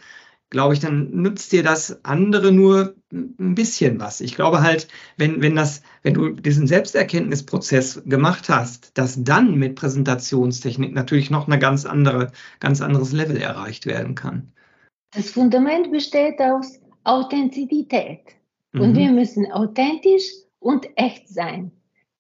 glaube 0.54 0.76
ich, 0.76 0.80
dann 0.80 1.10
nützt 1.12 1.52
dir 1.52 1.64
das 1.64 2.06
andere 2.06 2.54
nur 2.54 2.96
ein 3.12 3.56
bisschen 3.56 4.00
was. 4.00 4.22
Ich 4.22 4.36
glaube 4.36 4.62
halt, 4.62 4.88
wenn, 5.18 5.42
wenn 5.42 5.56
das, 5.56 5.82
wenn 6.04 6.14
du 6.14 6.30
diesen 6.30 6.68
Selbsterkenntnisprozess 6.68 8.04
gemacht 8.06 8.48
hast, 8.48 8.98
dass 8.98 9.22
dann 9.22 9.56
mit 9.56 9.76
Präsentationstechnik 9.76 10.94
natürlich 10.94 11.32
noch 11.32 11.48
eine 11.48 11.60
ganz 11.60 11.86
andere, 11.86 12.32
ganz 12.60 12.82
anderes 12.82 13.12
Level 13.12 13.36
erreicht 13.36 13.86
werden 13.88 14.16
kann. 14.16 14.54
Das 15.16 15.32
Fundament 15.32 15.92
besteht 15.92 16.40
aus 16.40 16.80
Authentizität. 17.04 18.22
Und 18.74 18.94
mhm. 18.94 18.98
wir 18.98 19.12
müssen 19.12 19.52
authentisch 19.52 20.24
und 20.60 20.88
echt 20.96 21.30
sein. 21.30 21.72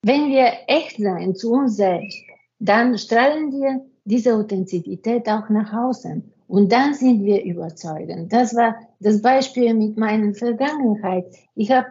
Wenn 0.01 0.29
wir 0.29 0.51
echt 0.67 0.97
sein 0.97 1.35
zu 1.35 1.53
uns 1.53 1.77
selbst, 1.77 2.17
dann 2.59 2.97
strahlen 2.97 3.51
wir 3.51 3.85
diese 4.05 4.35
Authentizität 4.35 5.29
auch 5.29 5.49
nach 5.49 5.71
außen. 5.71 6.32
Und 6.53 6.71
dann 6.71 6.93
sind 6.93 7.23
wir 7.23 7.43
überzeugend. 7.43 8.31
Das 8.31 8.55
war 8.55 8.75
das 8.99 9.23
Beispiel 9.23 9.73
mit 9.73 9.97
meiner 9.97 10.35
Vergangenheit. 10.35 11.25
Ich 11.55 11.71
habe 11.71 11.87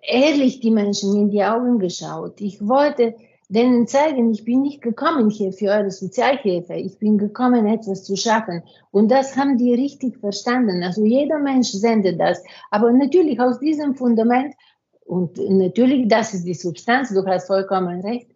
ehrlich 0.00 0.60
die 0.60 0.70
Menschen 0.70 1.14
in 1.14 1.28
die 1.28 1.44
Augen 1.44 1.78
geschaut. 1.78 2.40
Ich 2.40 2.66
wollte 2.66 3.14
denen 3.50 3.86
zeigen, 3.86 4.32
ich 4.32 4.42
bin 4.42 4.62
nicht 4.62 4.80
gekommen 4.80 5.28
hier 5.28 5.52
für 5.52 5.66
eure 5.66 5.90
Sozialhilfe. 5.90 6.76
Ich 6.76 6.98
bin 6.98 7.18
gekommen, 7.18 7.66
etwas 7.66 8.04
zu 8.04 8.16
schaffen. 8.16 8.62
Und 8.90 9.10
das 9.10 9.36
haben 9.36 9.58
die 9.58 9.74
richtig 9.74 10.16
verstanden. 10.16 10.82
Also 10.82 11.04
jeder 11.04 11.38
Mensch 11.38 11.68
sendet 11.68 12.18
das. 12.18 12.42
Aber 12.70 12.90
natürlich 12.92 13.38
aus 13.38 13.58
diesem 13.58 13.96
Fundament, 13.96 14.54
und 15.04 15.36
natürlich, 15.36 16.08
das 16.08 16.32
ist 16.32 16.46
die 16.46 16.54
Substanz, 16.54 17.10
du 17.10 17.22
hast 17.26 17.48
vollkommen 17.48 18.00
recht, 18.00 18.30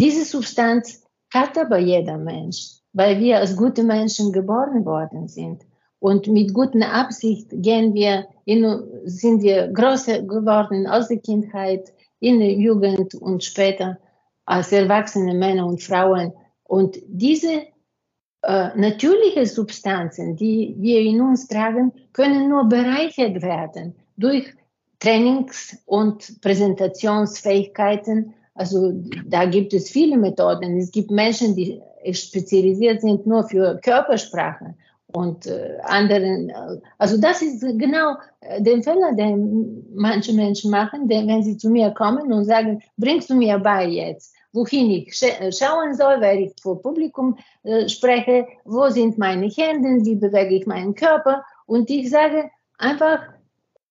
diese 0.00 0.24
Substanz 0.24 1.04
hat 1.34 1.58
aber 1.58 1.76
jeder 1.76 2.16
Mensch 2.16 2.77
weil 2.92 3.18
wir 3.20 3.38
als 3.38 3.56
gute 3.56 3.82
Menschen 3.82 4.32
geboren 4.32 4.84
worden 4.84 5.28
sind. 5.28 5.62
Und 6.00 6.28
mit 6.28 6.54
guter 6.54 6.92
Absicht 6.92 7.48
gehen 7.50 7.92
wir 7.94 8.26
in, 8.44 8.82
sind 9.04 9.42
wir 9.42 9.68
größer 9.68 10.22
geworden 10.22 10.86
aus 10.86 11.08
der 11.08 11.18
Kindheit, 11.18 11.92
in 12.20 12.40
der 12.40 12.52
Jugend 12.52 13.14
und 13.14 13.44
später 13.44 13.98
als 14.44 14.72
erwachsene 14.72 15.34
Männer 15.34 15.66
und 15.66 15.82
Frauen. 15.82 16.32
Und 16.64 16.98
diese 17.06 17.62
äh, 18.42 18.68
natürliche 18.76 19.46
Substanzen, 19.46 20.36
die 20.36 20.74
wir 20.78 21.00
in 21.00 21.20
uns 21.20 21.48
tragen, 21.48 21.92
können 22.12 22.48
nur 22.48 22.68
bereichert 22.68 23.42
werden 23.42 23.94
durch 24.16 24.54
Trainings- 25.00 25.78
und 25.86 26.40
Präsentationsfähigkeiten. 26.40 28.34
Also 28.54 28.92
da 29.26 29.44
gibt 29.44 29.74
es 29.74 29.90
viele 29.90 30.16
Methoden. 30.16 30.76
Es 30.76 30.90
gibt 30.90 31.10
Menschen, 31.10 31.54
die 31.54 31.80
spezialisiert 32.14 33.00
sind 33.00 33.26
nur 33.26 33.44
für 33.44 33.78
Körpersprache 33.82 34.74
und 35.08 35.46
äh, 35.46 35.78
anderen. 35.82 36.52
Also 36.98 37.18
das 37.18 37.42
ist 37.42 37.62
genau 37.78 38.16
äh, 38.40 38.60
der 38.62 38.82
Fehler, 38.82 39.14
den 39.14 39.86
manche 39.94 40.32
Menschen 40.32 40.70
machen, 40.70 41.08
denn 41.08 41.26
wenn 41.28 41.42
sie 41.42 41.56
zu 41.56 41.70
mir 41.70 41.90
kommen 41.90 42.32
und 42.32 42.44
sagen, 42.44 42.82
bringst 42.96 43.30
du 43.30 43.34
mir 43.34 43.58
bei 43.58 43.86
jetzt, 43.86 44.34
wohin 44.52 44.90
ich 44.90 45.14
schauen 45.16 45.94
soll, 45.94 46.20
weil 46.20 46.40
ich 46.40 46.52
vor 46.60 46.82
Publikum 46.82 47.38
äh, 47.62 47.88
spreche, 47.88 48.46
wo 48.64 48.88
sind 48.90 49.18
meine 49.18 49.48
Hände, 49.48 50.04
wie 50.04 50.16
bewege 50.16 50.56
ich 50.56 50.66
meinen 50.66 50.94
Körper 50.94 51.42
und 51.66 51.88
ich 51.90 52.10
sage 52.10 52.50
einfach, 52.78 53.20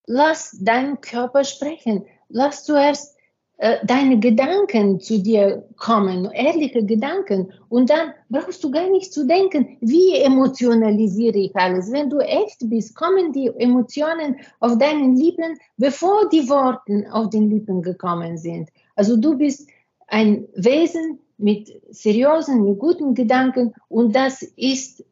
lass 0.07 0.57
deinen 0.59 0.99
Körper 1.01 1.43
sprechen. 1.43 2.05
Lass 2.29 2.63
zuerst 2.63 3.15
äh, 3.15 3.16
deine 3.57 4.19
Gedanken 4.19 4.99
zu 4.99 5.19
dir 5.19 5.63
kommen, 5.77 6.29
ehrliche 6.31 6.85
Gedanken. 6.85 7.51
Und 7.69 7.89
dann 7.89 8.13
brauchst 8.29 8.63
du 8.63 8.69
gar 8.69 8.87
nicht 8.89 9.11
zu 9.11 9.25
denken, 9.25 9.77
wie 9.81 10.13
emotionalisiere 10.13 11.37
ich 11.37 11.55
alles. 11.55 11.91
Wenn 11.91 12.09
du 12.09 12.19
echt 12.19 12.57
bist, 12.69 12.95
kommen 12.95 13.33
die 13.33 13.47
Emotionen 13.57 14.37
auf 14.59 14.77
deinen 14.77 15.15
Lippen, 15.15 15.57
bevor 15.77 16.29
die 16.29 16.47
Worte 16.49 17.07
auf 17.11 17.31
den 17.31 17.49
Lippen 17.49 17.81
gekommen 17.81 18.37
sind. 18.37 18.69
Also 18.95 19.17
du 19.17 19.37
bist 19.37 19.67
ein 20.07 20.47
Wesen 20.53 21.19
mit 21.39 21.81
seriösen, 21.89 22.63
mit 22.63 22.77
guten 22.77 23.15
Gedanken 23.15 23.73
und 23.89 24.15
das 24.15 24.43
ist 24.55 25.03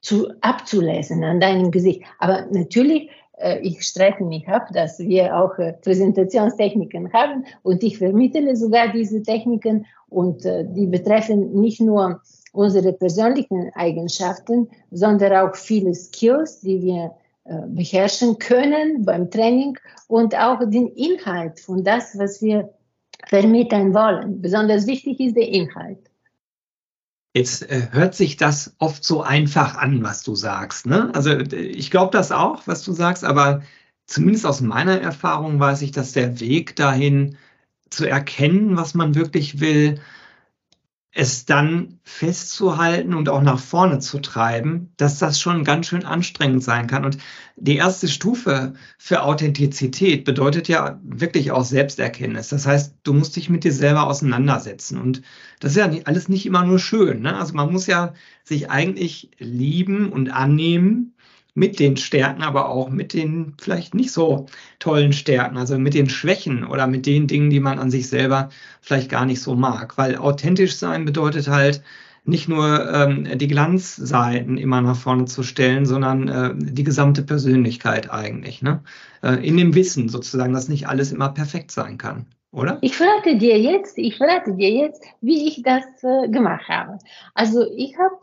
zu, 0.00 0.28
abzulesen 0.40 1.24
an 1.24 1.40
deinem 1.40 1.70
Gesicht. 1.70 2.02
Aber 2.18 2.46
natürlich 2.50 3.08
äh, 3.08 3.23
ich 3.62 3.82
streite 3.82 4.24
mich 4.24 4.46
ab, 4.48 4.68
dass 4.72 4.98
wir 4.98 5.36
auch 5.36 5.58
äh, 5.58 5.72
Präsentationstechniken 5.72 7.12
haben 7.12 7.44
und 7.62 7.82
ich 7.82 7.98
vermittle 7.98 8.56
sogar 8.56 8.92
diese 8.92 9.22
Techniken 9.22 9.86
und 10.08 10.44
äh, 10.44 10.64
die 10.64 10.86
betreffen 10.86 11.60
nicht 11.60 11.80
nur 11.80 12.20
unsere 12.52 12.92
persönlichen 12.92 13.72
Eigenschaften, 13.74 14.68
sondern 14.90 15.48
auch 15.48 15.56
viele 15.56 15.94
Skills, 15.94 16.60
die 16.60 16.82
wir 16.82 17.12
beherrschen 17.66 18.38
können 18.38 19.04
beim 19.04 19.30
Training 19.30 19.76
und 20.08 20.34
auch 20.34 20.60
den 20.60 20.86
Inhalt 20.88 21.60
von 21.60 21.84
das, 21.84 22.18
was 22.18 22.40
wir 22.40 22.72
vermitteln 23.26 23.92
wollen. 23.92 24.40
Besonders 24.40 24.86
wichtig 24.86 25.20
ist 25.20 25.36
der 25.36 25.48
Inhalt. 25.48 25.98
Jetzt 27.34 27.68
äh, 27.68 27.88
hört 27.90 28.14
sich 28.14 28.36
das 28.36 28.74
oft 28.78 29.04
so 29.04 29.22
einfach 29.22 29.76
an, 29.76 30.02
was 30.04 30.22
du 30.22 30.34
sagst. 30.36 30.86
Ne? 30.86 31.10
Also 31.14 31.36
ich 31.36 31.90
glaube 31.90 32.12
das 32.12 32.30
auch, 32.32 32.66
was 32.66 32.84
du 32.84 32.92
sagst, 32.92 33.24
aber 33.24 33.62
zumindest 34.06 34.46
aus 34.46 34.60
meiner 34.60 35.00
Erfahrung 35.00 35.58
weiß 35.58 35.82
ich, 35.82 35.90
dass 35.90 36.12
der 36.12 36.38
Weg 36.40 36.76
dahin 36.76 37.36
zu 37.90 38.06
erkennen, 38.06 38.76
was 38.76 38.94
man 38.94 39.14
wirklich 39.16 39.60
will, 39.60 40.00
es 41.16 41.46
dann 41.46 42.00
festzuhalten 42.02 43.14
und 43.14 43.28
auch 43.28 43.40
nach 43.40 43.60
vorne 43.60 44.00
zu 44.00 44.18
treiben, 44.18 44.92
dass 44.96 45.20
das 45.20 45.40
schon 45.40 45.62
ganz 45.62 45.86
schön 45.86 46.04
anstrengend 46.04 46.64
sein 46.64 46.88
kann. 46.88 47.04
Und 47.04 47.18
die 47.54 47.76
erste 47.76 48.08
Stufe 48.08 48.74
für 48.98 49.22
Authentizität 49.22 50.24
bedeutet 50.24 50.66
ja 50.66 50.98
wirklich 51.04 51.52
auch 51.52 51.64
Selbsterkenntnis. 51.64 52.48
Das 52.48 52.66
heißt, 52.66 52.96
du 53.04 53.12
musst 53.14 53.36
dich 53.36 53.48
mit 53.48 53.62
dir 53.62 53.72
selber 53.72 54.08
auseinandersetzen. 54.08 55.00
Und 55.00 55.22
das 55.60 55.72
ist 55.72 55.78
ja 55.78 55.86
nicht, 55.86 56.08
alles 56.08 56.28
nicht 56.28 56.46
immer 56.46 56.64
nur 56.64 56.80
schön. 56.80 57.22
Ne? 57.22 57.36
Also 57.36 57.54
man 57.54 57.70
muss 57.70 57.86
ja 57.86 58.12
sich 58.42 58.70
eigentlich 58.70 59.30
lieben 59.38 60.10
und 60.10 60.30
annehmen 60.30 61.14
mit 61.54 61.78
den 61.78 61.96
Stärken, 61.96 62.42
aber 62.42 62.68
auch 62.68 62.90
mit 62.90 63.14
den 63.14 63.54
vielleicht 63.60 63.94
nicht 63.94 64.10
so 64.12 64.46
tollen 64.80 65.12
Stärken, 65.12 65.56
also 65.56 65.78
mit 65.78 65.94
den 65.94 66.08
Schwächen 66.08 66.64
oder 66.64 66.86
mit 66.86 67.06
den 67.06 67.28
Dingen, 67.28 67.50
die 67.50 67.60
man 67.60 67.78
an 67.78 67.90
sich 67.90 68.08
selber 68.08 68.48
vielleicht 68.80 69.08
gar 69.08 69.24
nicht 69.24 69.40
so 69.40 69.54
mag. 69.54 69.96
Weil 69.96 70.16
authentisch 70.16 70.76
sein 70.76 71.04
bedeutet 71.04 71.48
halt, 71.48 71.82
nicht 72.24 72.48
nur 72.48 72.90
ähm, 72.90 73.38
die 73.38 73.48
Glanzseiten 73.48 74.56
immer 74.56 74.80
nach 74.80 74.96
vorne 74.96 75.26
zu 75.26 75.42
stellen, 75.42 75.84
sondern 75.84 76.28
äh, 76.28 76.54
die 76.56 76.84
gesamte 76.84 77.22
Persönlichkeit 77.22 78.10
eigentlich. 78.10 78.62
Ne? 78.62 78.82
Äh, 79.22 79.46
in 79.46 79.56
dem 79.56 79.74
Wissen 79.74 80.08
sozusagen, 80.08 80.54
dass 80.54 80.68
nicht 80.68 80.88
alles 80.88 81.12
immer 81.12 81.28
perfekt 81.28 81.70
sein 81.70 81.98
kann, 81.98 82.26
oder? 82.50 82.78
Ich 82.80 82.96
verrate 82.96 83.36
dir 83.36 83.60
jetzt, 83.60 83.98
ich 83.98 84.16
verrate 84.16 84.54
dir 84.54 84.70
jetzt, 84.70 85.04
wie 85.20 85.48
ich 85.48 85.62
das 85.62 85.84
äh, 86.02 86.28
gemacht 86.28 86.66
habe. 86.68 86.98
Also 87.34 87.70
ich 87.76 87.94
habe 87.98 88.16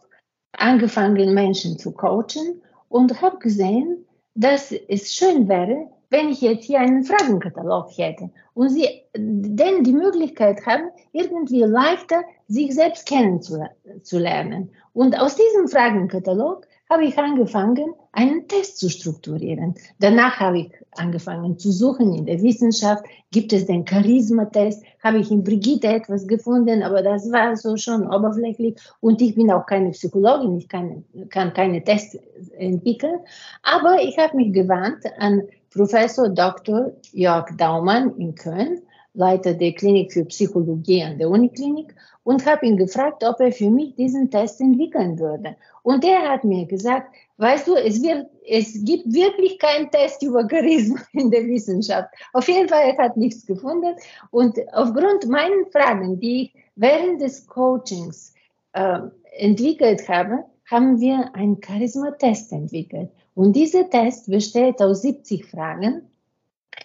angefangen, 0.57 1.33
Menschen 1.35 1.77
zu 1.77 1.91
coachen 1.91 2.61
und 2.91 3.21
habe 3.21 3.39
gesehen, 3.39 4.05
dass 4.35 4.71
es 4.71 5.13
schön 5.13 5.47
wäre, 5.47 5.89
wenn 6.09 6.29
ich 6.29 6.41
jetzt 6.41 6.65
hier 6.65 6.79
einen 6.79 7.03
Fragenkatalog 7.03 7.97
hätte 7.97 8.29
und 8.53 8.69
sie 8.69 8.87
denn 9.15 9.83
die 9.83 9.93
Möglichkeit 9.93 10.65
haben, 10.65 10.89
irgendwie 11.13 11.61
leichter 11.63 12.23
sich 12.47 12.75
selbst 12.75 13.07
kennenzulernen. 13.07 14.71
Und 14.93 15.17
aus 15.17 15.37
diesem 15.37 15.69
Fragenkatalog 15.69 16.67
habe 16.91 17.05
ich 17.05 17.17
angefangen, 17.17 17.93
einen 18.11 18.49
Test 18.49 18.77
zu 18.77 18.89
strukturieren. 18.89 19.75
Danach 19.99 20.41
habe 20.41 20.59
ich 20.59 20.71
angefangen 20.97 21.57
zu 21.57 21.71
suchen 21.71 22.13
in 22.13 22.25
der 22.25 22.41
Wissenschaft. 22.43 23.05
Gibt 23.31 23.53
es 23.53 23.65
den 23.65 23.87
Charisma-Test? 23.87 24.83
Habe 25.01 25.19
ich 25.19 25.31
in 25.31 25.45
Brigitte 25.45 25.87
etwas 25.87 26.27
gefunden, 26.27 26.83
aber 26.83 27.01
das 27.01 27.31
war 27.31 27.55
so 27.55 27.77
schon 27.77 28.05
oberflächlich. 28.13 28.75
Und 28.99 29.21
ich 29.21 29.35
bin 29.35 29.49
auch 29.51 29.65
keine 29.65 29.91
Psychologin, 29.91 30.57
ich 30.57 30.67
kann, 30.67 31.05
kann 31.29 31.53
keine 31.53 31.81
Tests 31.81 32.17
entwickeln. 32.57 33.21
Aber 33.63 34.01
ich 34.03 34.17
habe 34.17 34.35
mich 34.35 34.51
gewandt 34.51 35.05
an 35.17 35.43
Professor 35.73 36.27
Dr. 36.27 36.91
Jörg 37.13 37.55
Daumann 37.55 38.17
in 38.17 38.35
Köln, 38.35 38.81
Leiter 39.13 39.53
der 39.53 39.73
Klinik 39.73 40.13
für 40.13 40.25
Psychologie 40.25 41.03
an 41.03 41.17
der 41.17 41.29
Uniklinik 41.29 41.93
und 42.23 42.45
habe 42.45 42.65
ihn 42.65 42.77
gefragt, 42.77 43.23
ob 43.23 43.39
er 43.39 43.51
für 43.51 43.69
mich 43.69 43.95
diesen 43.95 44.29
Test 44.31 44.61
entwickeln 44.61 45.19
würde. 45.19 45.55
Und 45.83 46.05
er 46.05 46.29
hat 46.29 46.43
mir 46.43 46.65
gesagt, 46.65 47.13
weißt 47.37 47.67
du, 47.67 47.75
es, 47.75 48.01
wird, 48.01 48.27
es 48.47 48.85
gibt 48.85 49.11
wirklich 49.11 49.59
keinen 49.59 49.89
Test 49.91 50.21
über 50.23 50.47
Charisma 50.47 51.01
in 51.13 51.31
der 51.31 51.45
Wissenschaft. 51.45 52.09
Auf 52.33 52.47
jeden 52.47 52.69
Fall, 52.69 52.93
er 52.95 53.03
hat 53.03 53.17
nichts 53.17 53.45
gefunden. 53.45 53.95
Und 54.29 54.57
aufgrund 54.73 55.27
meiner 55.27 55.65
Fragen, 55.71 56.19
die 56.19 56.43
ich 56.43 56.53
während 56.75 57.21
des 57.21 57.47
Coachings 57.47 58.33
äh, 58.73 58.99
entwickelt 59.37 60.07
habe, 60.07 60.45
haben 60.69 61.01
wir 61.01 61.35
einen 61.35 61.61
Charisma-Test 61.61 62.53
entwickelt. 62.53 63.09
Und 63.35 63.55
dieser 63.55 63.89
Test 63.89 64.29
besteht 64.29 64.81
aus 64.81 65.01
70 65.01 65.45
Fragen. 65.45 66.03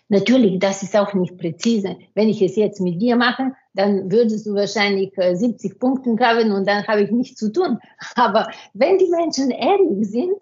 Natürlich, 0.09 0.61
das 0.61 0.83
ist 0.83 0.97
auch 0.97 1.15
nicht 1.15 1.37
präzise. 1.37 1.97
Wenn 2.15 2.29
ich 2.29 2.41
es 2.41 2.55
jetzt 2.55 2.81
mit 2.81 3.03
dir 3.03 3.17
mache, 3.17 3.53
dann 3.75 4.11
würdest 4.11 4.47
du 4.47 4.55
wahrscheinlich 4.55 5.13
70 5.17 5.73
äh, 5.73 5.75
Punkte 5.75 6.17
haben 6.21 6.53
und 6.53 6.67
dann 6.67 6.87
habe 6.87 7.03
ich 7.03 7.11
nichts 7.11 7.39
zu 7.39 7.53
tun. 7.53 7.79
Aber 8.15 8.49
wenn 8.73 8.99
die 8.99 9.11
Menschen 9.11 9.51
ehrlich 9.51 10.09
sind 10.09 10.39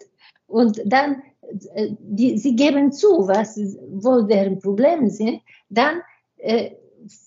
und 0.47 0.81
dann 0.85 1.23
äh, 1.73 1.89
die, 1.99 2.37
sie 2.37 2.55
geben 2.55 2.91
zu, 2.91 3.27
was 3.27 3.59
wo 3.89 4.21
deren 4.21 4.59
Probleme 4.59 5.09
sind, 5.09 5.41
dann 5.69 6.01
äh, 6.37 6.71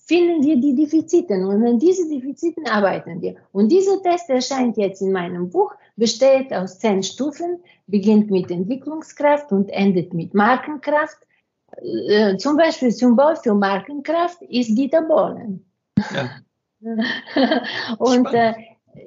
finden 0.06 0.42
wir 0.42 0.56
die 0.56 0.74
Defizite 0.74 1.34
und 1.34 1.64
an 1.64 1.78
diese 1.78 2.08
Defiziten 2.08 2.66
arbeiten 2.66 3.20
wir. 3.20 3.36
Und 3.52 3.70
dieser 3.70 4.02
Test 4.02 4.30
erscheint 4.30 4.76
jetzt 4.76 5.02
in 5.02 5.12
meinem 5.12 5.50
Buch, 5.50 5.72
besteht 5.96 6.52
aus 6.52 6.78
zehn 6.78 7.02
Stufen, 7.02 7.58
beginnt 7.86 8.30
mit 8.30 8.50
Entwicklungskraft 8.50 9.52
und 9.52 9.68
endet 9.70 10.14
mit 10.14 10.34
Markenkraft. 10.34 11.18
Äh, 11.76 12.36
zum 12.36 12.56
Beispiel 12.56 12.90
Symbol 12.90 13.36
für 13.36 13.54
Markenkraft 13.54 14.42
ist 14.42 14.76
Dieter 14.76 15.02
Bohlen. 15.02 15.64
Ja. 16.14 16.30
und, 17.98 18.32
äh, 18.32 18.54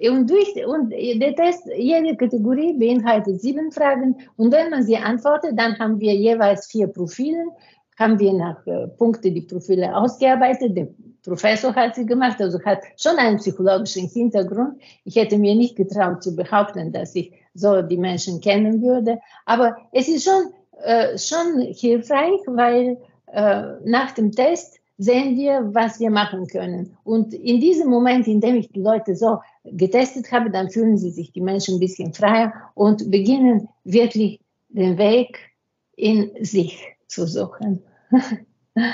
und, 0.10 0.30
durch, 0.30 0.66
und 0.66 0.90
der 0.92 1.36
Test, 1.36 1.64
jede 1.76 2.16
Kategorie 2.16 2.74
beinhaltet 2.74 3.42
sieben 3.42 3.72
Fragen 3.72 4.18
und 4.38 4.52
wenn 4.52 4.70
man 4.70 4.84
sie 4.84 4.98
antwortet, 4.98 5.58
dann 5.58 5.78
haben 5.80 6.00
wir 6.00 6.14
jeweils 6.14 6.68
vier 6.68 6.88
Profile, 6.88 7.46
haben 7.98 8.20
wir 8.20 8.34
nach 8.34 8.66
äh, 8.68 8.88
Punkte 8.88 9.32
die 9.32 9.42
Profile 9.42 9.96
ausgearbeitet. 9.96 10.76
Der 10.76 10.88
Professor 11.24 11.74
hat 11.76 11.96
sie 11.96 12.06
gemacht, 12.06 12.42
also 12.42 12.60
hat 12.64 12.80
schon 12.98 13.18
einen 13.18 13.38
psychologischen 13.38 14.08
Hintergrund. 14.08 14.82
Ich 15.04 15.16
hätte 15.16 15.38
mir 15.38 15.56
nicht 15.56 15.76
getraut 15.76 16.24
zu 16.24 16.36
behaupten, 16.36 16.92
dass 16.92 17.16
ich 17.16 17.32
so 17.54 17.82
die 17.82 17.98
Menschen 17.98 18.42
kennen 18.42 18.82
würde, 18.82 19.20
aber 19.46 19.76
es 19.92 20.08
ist 20.08 20.24
schon, 20.24 20.54
äh, 20.84 21.18
schon 21.18 21.62
hilfreich, 21.62 22.40
weil 22.48 22.98
äh, 23.28 23.64
nach 23.86 24.12
dem 24.12 24.32
Test 24.32 24.80
sehen 24.98 25.36
wir, 25.36 25.74
was 25.74 26.00
wir 26.00 26.12
machen 26.12 26.48
können. 26.48 26.96
Und 27.04 27.34
in 27.34 27.60
diesem 27.60 27.90
Moment, 27.90 28.28
in 28.28 28.40
dem 28.40 28.56
ich 28.56 28.70
die 28.70 28.82
Leute 28.82 29.16
so 29.16 29.40
getestet 29.64 30.32
habe, 30.32 30.52
dann 30.52 30.70
fühlen 30.70 30.98
sie 30.98 31.10
sich 31.10 31.32
die 31.32 31.42
Menschen 31.42 31.76
ein 31.76 31.80
bisschen 31.80 32.14
freier 32.14 32.54
und 32.76 33.10
beginnen 33.10 33.68
wirklich 33.84 34.40
den 34.70 34.98
Weg 34.98 35.40
in 35.96 36.32
sich 36.44 36.86
zu 37.08 37.26
suchen. 37.26 37.82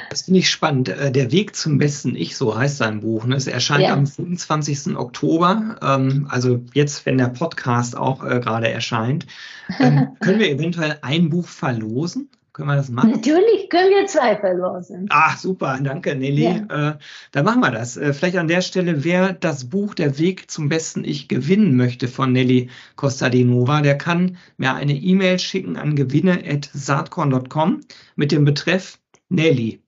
Das 0.10 0.24
finde 0.24 0.40
ich 0.40 0.50
spannend. 0.50 0.90
Äh, 0.90 1.12
der 1.12 1.32
Weg 1.32 1.56
zum 1.56 1.78
besten 1.78 2.16
Ich, 2.16 2.36
so 2.36 2.58
heißt 2.58 2.78
sein 2.78 3.02
Buch. 3.02 3.26
Ne? 3.26 3.36
Es 3.36 3.46
erscheint 3.46 3.84
ja. 3.84 3.94
am 3.94 4.08
25. 4.08 4.98
Oktober, 4.98 5.78
ähm, 5.82 6.28
also 6.30 6.62
jetzt, 6.74 7.06
wenn 7.06 7.18
der 7.18 7.28
Podcast 7.28 7.96
auch 7.96 8.24
äh, 8.24 8.40
gerade 8.40 8.70
erscheint. 8.70 9.28
Ähm, 9.80 10.16
können 10.20 10.40
wir 10.40 10.50
eventuell 10.50 10.98
ein 11.02 11.30
Buch 11.30 11.48
verlosen? 11.48 12.30
Können 12.54 12.70
wir 12.70 12.76
das 12.76 12.90
machen? 12.90 13.12
Natürlich 13.12 13.70
können 13.70 13.92
wir 13.92 14.08
zwei 14.08 14.36
verlosen. 14.36 15.06
Ach, 15.12 15.38
super, 15.38 15.78
danke, 15.80 16.16
Nelly. 16.16 16.64
Ja. 16.68 16.90
Äh, 16.90 16.98
dann 17.32 17.46
machen 17.46 17.60
wir 17.60 17.70
das. 17.70 17.98
Äh, 17.98 18.14
vielleicht 18.14 18.38
an 18.38 18.48
der 18.48 18.62
Stelle, 18.62 19.04
wer 19.04 19.34
das 19.34 19.66
Buch 19.70 19.94
Der 19.94 20.18
Weg 20.18 20.50
zum 20.50 20.70
besten 20.70 21.04
Ich 21.04 21.28
gewinnen 21.28 21.76
möchte 21.76 22.08
von 22.08 22.32
Nelly 22.32 22.72
Costa 22.96 23.30
de 23.30 23.44
Nova, 23.44 23.82
der 23.82 23.96
kann 23.96 24.38
mir 24.58 24.74
eine 24.74 24.96
E-Mail 24.96 25.38
schicken 25.38 25.78
an 25.78 25.96
gewinne.saatkorn.com 25.96 27.82
mit 28.16 28.32
dem 28.32 28.44
Betreff 28.44 28.98
Nelly. 29.30 29.82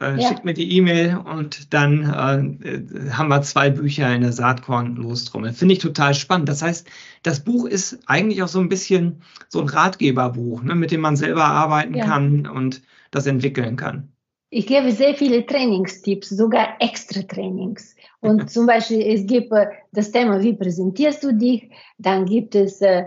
Äh, 0.00 0.20
ja. 0.20 0.28
Schickt 0.28 0.44
mir 0.44 0.54
die 0.54 0.76
E-Mail 0.76 1.18
und 1.18 1.72
dann 1.72 2.02
äh, 2.02 3.10
haben 3.12 3.28
wir 3.28 3.42
zwei 3.42 3.70
Bücher 3.70 4.12
in 4.12 4.22
der 4.22 4.32
Saatkorn-Lostrommel. 4.32 5.52
Finde 5.52 5.74
ich 5.74 5.80
total 5.80 6.14
spannend. 6.14 6.48
Das 6.48 6.62
heißt, 6.62 6.86
das 7.22 7.44
Buch 7.44 7.66
ist 7.66 8.00
eigentlich 8.06 8.42
auch 8.42 8.48
so 8.48 8.58
ein 8.58 8.68
bisschen 8.68 9.22
so 9.48 9.60
ein 9.60 9.68
Ratgeberbuch, 9.68 10.62
ne, 10.62 10.74
mit 10.74 10.90
dem 10.90 11.00
man 11.00 11.16
selber 11.16 11.44
arbeiten 11.44 11.94
ja. 11.94 12.04
kann 12.04 12.46
und 12.46 12.82
das 13.12 13.26
entwickeln 13.26 13.76
kann. 13.76 14.08
Ich 14.50 14.66
gebe 14.66 14.92
sehr 14.92 15.14
viele 15.14 15.46
Trainingstipps, 15.46 16.28
sogar 16.28 16.76
extra 16.80 17.22
Trainings. 17.22 17.94
Und 18.20 18.50
zum 18.50 18.66
Beispiel, 18.66 19.00
es 19.00 19.26
gibt 19.26 19.52
äh, 19.52 19.66
das 19.92 20.10
Thema, 20.10 20.42
wie 20.42 20.54
präsentierst 20.54 21.22
du 21.22 21.32
dich? 21.34 21.70
Dann 21.98 22.24
gibt 22.24 22.56
es 22.56 22.80
äh, 22.80 23.04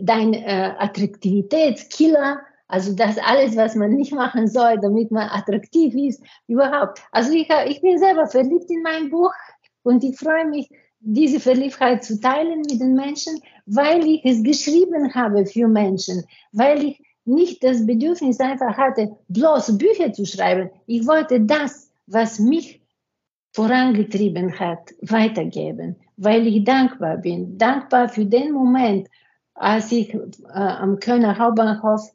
dein 0.00 0.34
äh, 0.34 0.74
Attraktivitätskiller 0.78 2.40
also 2.70 2.94
das 2.94 3.18
alles, 3.18 3.56
was 3.56 3.74
man 3.74 3.92
nicht 3.92 4.12
machen 4.12 4.46
soll, 4.46 4.78
damit 4.80 5.10
man 5.10 5.28
attraktiv 5.28 5.94
ist, 5.94 6.22
überhaupt. 6.46 7.02
Also 7.12 7.32
ich, 7.32 7.48
ich 7.66 7.80
bin 7.80 7.98
selber 7.98 8.26
verliebt 8.26 8.70
in 8.70 8.82
mein 8.82 9.10
Buch 9.10 9.32
und 9.82 10.04
ich 10.04 10.16
freue 10.16 10.46
mich, 10.46 10.70
diese 11.00 11.40
Verliebtheit 11.40 12.04
zu 12.04 12.20
teilen 12.20 12.60
mit 12.60 12.80
den 12.80 12.94
Menschen, 12.94 13.40
weil 13.66 14.06
ich 14.06 14.24
es 14.24 14.42
geschrieben 14.42 15.14
habe 15.14 15.46
für 15.46 15.66
Menschen, 15.66 16.24
weil 16.52 16.84
ich 16.84 17.02
nicht 17.24 17.64
das 17.64 17.86
Bedürfnis 17.86 18.38
einfach 18.40 18.76
hatte, 18.76 19.16
bloß 19.28 19.78
Bücher 19.78 20.12
zu 20.12 20.26
schreiben. 20.26 20.70
Ich 20.86 21.06
wollte 21.06 21.40
das, 21.40 21.90
was 22.06 22.38
mich 22.38 22.82
vorangetrieben 23.52 24.58
hat, 24.58 24.94
weitergeben, 25.02 25.96
weil 26.16 26.46
ich 26.46 26.64
dankbar 26.64 27.16
bin. 27.16 27.58
Dankbar 27.58 28.08
für 28.08 28.26
den 28.26 28.52
Moment, 28.52 29.08
als 29.54 29.90
ich 29.92 30.14
äh, 30.14 30.18
am 30.52 30.98
Kölner 31.00 31.38
Hauptbahnhof 31.38 32.10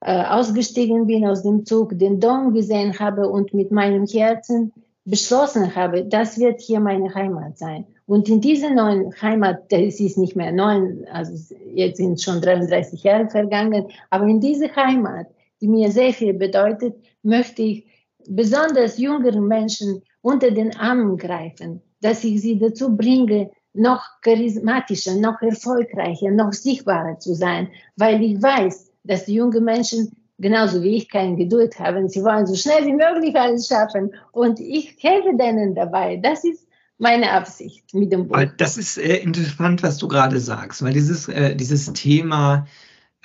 äh, 0.00 0.24
ausgestiegen 0.24 1.06
bin 1.06 1.26
aus 1.26 1.42
dem 1.42 1.66
Zug, 1.66 1.98
den 1.98 2.20
Dom 2.20 2.52
gesehen 2.54 2.98
habe 2.98 3.28
und 3.28 3.52
mit 3.52 3.70
meinem 3.70 4.06
Herzen 4.06 4.72
beschlossen 5.04 5.74
habe, 5.74 6.04
das 6.04 6.38
wird 6.38 6.60
hier 6.60 6.80
meine 6.80 7.14
Heimat 7.14 7.58
sein. 7.58 7.86
Und 8.06 8.28
in 8.28 8.40
dieser 8.40 8.70
neuen 8.70 9.12
Heimat, 9.20 9.70
das 9.70 10.00
ist 10.00 10.18
nicht 10.18 10.36
mehr 10.36 10.52
neun, 10.52 11.06
also 11.12 11.54
jetzt 11.74 11.98
sind 11.98 12.20
schon 12.20 12.40
33 12.40 13.02
Jahre 13.02 13.28
vergangen, 13.28 13.88
aber 14.10 14.26
in 14.26 14.40
diese 14.40 14.74
Heimat, 14.74 15.26
die 15.60 15.68
mir 15.68 15.90
sehr 15.90 16.12
viel 16.12 16.34
bedeutet, 16.34 16.96
möchte 17.22 17.62
ich 17.62 17.86
besonders 18.28 18.98
jüngeren 18.98 19.46
Menschen 19.46 20.02
unter 20.22 20.50
den 20.50 20.76
Armen 20.76 21.16
greifen, 21.16 21.82
dass 22.00 22.24
ich 22.24 22.40
sie 22.40 22.58
dazu 22.58 22.96
bringe, 22.96 23.50
noch 23.72 24.02
charismatischer, 24.22 25.14
noch 25.14 25.40
erfolgreicher, 25.40 26.30
noch 26.30 26.52
sichtbarer 26.52 27.18
zu 27.18 27.34
sein, 27.34 27.68
weil 27.96 28.22
ich 28.22 28.42
weiß, 28.42 28.89
dass 29.10 29.24
die 29.24 29.34
jungen 29.34 29.64
Menschen 29.64 30.12
genauso 30.38 30.82
wie 30.82 30.96
ich 30.96 31.08
keine 31.08 31.36
Geduld 31.36 31.78
haben. 31.78 32.08
Sie 32.08 32.22
wollen 32.22 32.46
so 32.46 32.54
schnell 32.54 32.86
wie 32.86 32.92
möglich 32.92 33.36
alles 33.36 33.66
schaffen 33.66 34.14
und 34.32 34.60
ich 34.60 34.96
helfe 35.00 35.36
denen 35.36 35.74
dabei. 35.74 36.16
Das 36.16 36.44
ist 36.44 36.66
meine 36.98 37.32
Absicht 37.32 37.92
mit 37.92 38.12
dem 38.12 38.28
Buch. 38.28 38.38
Das 38.56 38.78
ist 38.78 38.98
äh, 38.98 39.16
interessant, 39.16 39.82
was 39.82 39.98
du 39.98 40.06
gerade 40.06 40.38
sagst, 40.38 40.82
weil 40.82 40.92
dieses, 40.92 41.28
äh, 41.28 41.56
dieses 41.56 41.92
Thema, 41.92 42.66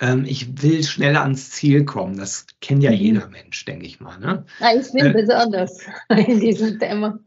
ähm, 0.00 0.24
ich 0.26 0.62
will 0.62 0.82
schneller 0.82 1.22
ans 1.22 1.50
Ziel 1.50 1.84
kommen, 1.84 2.18
das 2.18 2.46
kennt 2.60 2.82
ja 2.82 2.90
mhm. 2.90 2.96
jeder 2.96 3.28
Mensch, 3.28 3.64
denke 3.64 3.86
ich 3.86 4.00
mal. 4.00 4.18
Ne? 4.18 4.44
Ja, 4.60 4.74
ich 4.74 4.90
bin 4.92 5.06
äh, 5.06 5.12
besonders 5.12 5.78
in 6.08 6.40
diesem 6.40 6.80
Thema. 6.80 7.18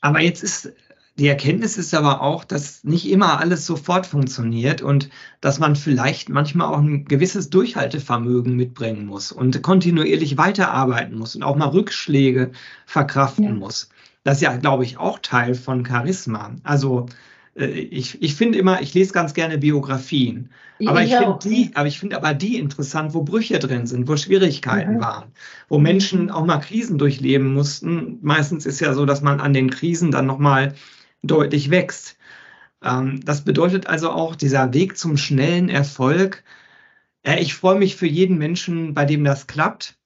Aber 0.00 0.20
jetzt 0.20 0.42
ist 0.42 0.72
die 1.16 1.28
Erkenntnis 1.28 1.78
ist 1.78 1.94
aber 1.94 2.22
auch, 2.22 2.42
dass 2.42 2.82
nicht 2.82 3.08
immer 3.08 3.38
alles 3.38 3.66
sofort 3.66 4.04
funktioniert 4.04 4.82
und 4.82 5.10
dass 5.40 5.60
man 5.60 5.76
vielleicht 5.76 6.28
manchmal 6.28 6.66
auch 6.66 6.78
ein 6.78 7.04
gewisses 7.04 7.50
Durchhaltevermögen 7.50 8.56
mitbringen 8.56 9.06
muss 9.06 9.30
und 9.30 9.62
kontinuierlich 9.62 10.36
weiterarbeiten 10.38 11.16
muss 11.16 11.36
und 11.36 11.44
auch 11.44 11.54
mal 11.54 11.68
Rückschläge 11.68 12.50
verkraften 12.86 13.44
ja. 13.44 13.52
muss. 13.52 13.90
Das 14.24 14.38
ist 14.38 14.42
ja, 14.42 14.56
glaube 14.56 14.84
ich, 14.84 14.98
auch 14.98 15.20
Teil 15.20 15.54
von 15.54 15.86
Charisma. 15.86 16.56
Also 16.64 17.06
äh, 17.54 17.66
ich, 17.66 18.20
ich 18.20 18.34
finde 18.34 18.58
immer, 18.58 18.82
ich 18.82 18.92
lese 18.94 19.12
ganz 19.12 19.34
gerne 19.34 19.58
Biografien. 19.58 20.50
Aber 20.86 21.02
ich, 21.02 21.12
ich 21.12 21.16
finde 21.16 21.38
die, 21.44 21.70
aber 21.74 21.86
ich 21.86 22.00
finde 22.00 22.16
aber 22.16 22.34
die 22.34 22.58
interessant, 22.58 23.14
wo 23.14 23.22
Brüche 23.22 23.60
drin 23.60 23.86
sind, 23.86 24.08
wo 24.08 24.16
Schwierigkeiten 24.16 24.94
mhm. 24.94 25.00
waren, 25.00 25.24
wo 25.68 25.78
Menschen 25.78 26.30
auch 26.30 26.44
mal 26.44 26.58
Krisen 26.58 26.98
durchleben 26.98 27.54
mussten. 27.54 28.18
Meistens 28.22 28.66
ist 28.66 28.80
ja 28.80 28.92
so, 28.94 29.06
dass 29.06 29.22
man 29.22 29.40
an 29.40 29.52
den 29.52 29.70
Krisen 29.70 30.10
dann 30.10 30.26
nochmal 30.26 30.74
deutlich 31.26 31.70
wächst. 31.70 32.16
Ähm, 32.82 33.20
das 33.24 33.44
bedeutet 33.44 33.86
also 33.86 34.10
auch 34.10 34.36
dieser 34.36 34.72
Weg 34.74 34.98
zum 34.98 35.16
schnellen 35.16 35.68
Erfolg. 35.68 36.44
Äh, 37.22 37.40
ich 37.40 37.54
freue 37.54 37.78
mich 37.78 37.96
für 37.96 38.06
jeden 38.06 38.38
Menschen, 38.38 38.94
bei 38.94 39.04
dem 39.04 39.24
das 39.24 39.46
klappt. 39.46 39.96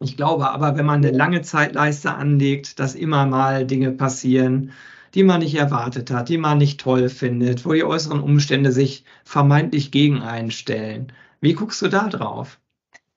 Ich 0.00 0.16
glaube 0.16 0.50
aber, 0.50 0.76
wenn 0.76 0.86
man 0.86 1.04
eine 1.04 1.16
lange 1.16 1.42
Zeitleiste 1.42 2.14
anlegt, 2.14 2.78
dass 2.80 2.94
immer 2.94 3.26
mal 3.26 3.66
Dinge 3.66 3.92
passieren, 3.92 4.72
die 5.14 5.22
man 5.22 5.40
nicht 5.40 5.54
erwartet 5.54 6.10
hat, 6.10 6.28
die 6.28 6.38
man 6.38 6.58
nicht 6.58 6.80
toll 6.80 7.08
findet, 7.08 7.64
wo 7.64 7.72
die 7.72 7.84
äußeren 7.84 8.20
Umstände 8.20 8.72
sich 8.72 9.04
vermeintlich 9.24 9.90
gegen 9.90 10.20
einstellen. 10.22 11.12
Wie 11.40 11.54
guckst 11.54 11.80
du 11.80 11.88
da 11.88 12.08
drauf? 12.08 12.58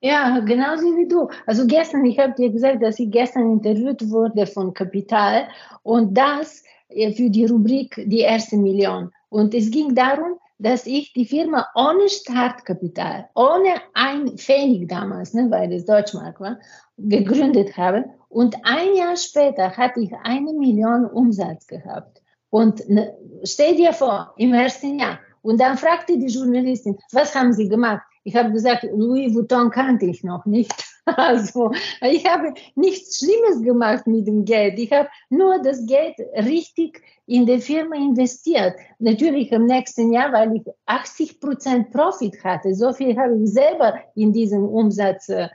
Ja, 0.02 0.40
genauso 0.40 0.86
wie 0.96 1.10
du. 1.10 1.30
Also 1.46 1.68
gestern, 1.68 2.06
ich 2.06 2.18
habe 2.20 2.34
dir 2.34 2.50
gesagt, 2.50 2.82
dass 2.82 3.00
ich 3.00 3.12
gestern 3.12 3.52
interviewt 3.52 4.10
wurde 4.10 4.48
von 4.48 4.74
Kapital 4.74 5.50
und 5.84 6.14
das 6.14 6.64
für 6.90 7.30
die 7.30 7.46
Rubrik 7.46 8.04
die 8.06 8.22
erste 8.22 8.58
Million. 8.58 9.12
Und 9.30 9.54
es 9.54 9.70
ging 9.70 9.94
darum, 9.94 10.40
dass 10.58 10.86
ich 10.86 11.14
die 11.14 11.26
Firma 11.26 11.68
ohne 11.74 12.10
Startkapital, 12.10 13.30
ohne 13.34 13.76
ein 13.94 14.38
Pfennig 14.38 14.90
damals, 14.90 15.34
ne, 15.34 15.50
weil 15.50 15.70
das 15.70 15.86
Deutschmark 15.86 16.40
war, 16.40 16.60
gegründet 16.98 17.78
habe. 17.78 18.06
Und 18.28 18.56
ein 18.64 18.96
Jahr 18.96 19.16
später 19.16 19.76
hatte 19.78 20.02
ich 20.02 20.12
eine 20.24 20.52
Million 20.54 21.06
Umsatz 21.06 21.66
gehabt. 21.66 22.22
Und 22.50 22.88
ne, 22.90 23.16
stell 23.44 23.76
dir 23.76 23.94
vor, 23.94 24.34
im 24.38 24.54
ersten 24.54 25.00
Jahr. 25.00 25.20
Und 25.42 25.62
dann 25.62 25.78
fragte 25.78 26.18
die 26.18 26.28
Journalistin, 26.28 26.98
was 27.14 27.34
haben 27.34 27.54
Sie 27.54 27.70
gemacht? 27.70 28.04
Ich 28.30 28.36
habe 28.36 28.52
gesagt, 28.52 28.84
Louis 28.94 29.34
Vuitton 29.34 29.72
kannte 29.72 30.06
ich 30.06 30.24
noch 30.24 30.46
nicht. 30.46 30.72
Also, 31.18 31.72
ich 32.02 32.24
habe 32.28 32.54
nichts 32.76 33.18
Schlimmes 33.18 33.64
gemacht 33.64 34.06
mit 34.06 34.28
dem 34.28 34.46
Geld. 34.46 34.78
Ich 34.78 34.92
habe 34.92 35.10
nur 35.32 35.60
das 35.60 35.84
Geld 35.88 36.20
richtig 36.36 37.02
in 37.26 37.48
die 37.48 37.60
Firma 37.60 37.96
investiert. 37.96 38.76
Natürlich 39.00 39.52
im 39.52 39.66
nächsten 39.66 40.14
Jahr, 40.14 40.32
weil 40.32 40.58
ich 40.58 40.62
80 40.86 41.40
Prozent 41.40 41.90
Profit 41.90 42.44
hatte. 42.44 42.76
So 42.76 42.94
viel 42.94 43.18
habe 43.18 43.42
ich 43.42 43.50
selber 43.50 43.96
in 44.14 44.32
diesem 44.34 44.64
Umsatz 44.66 45.30
äh, 45.30 45.48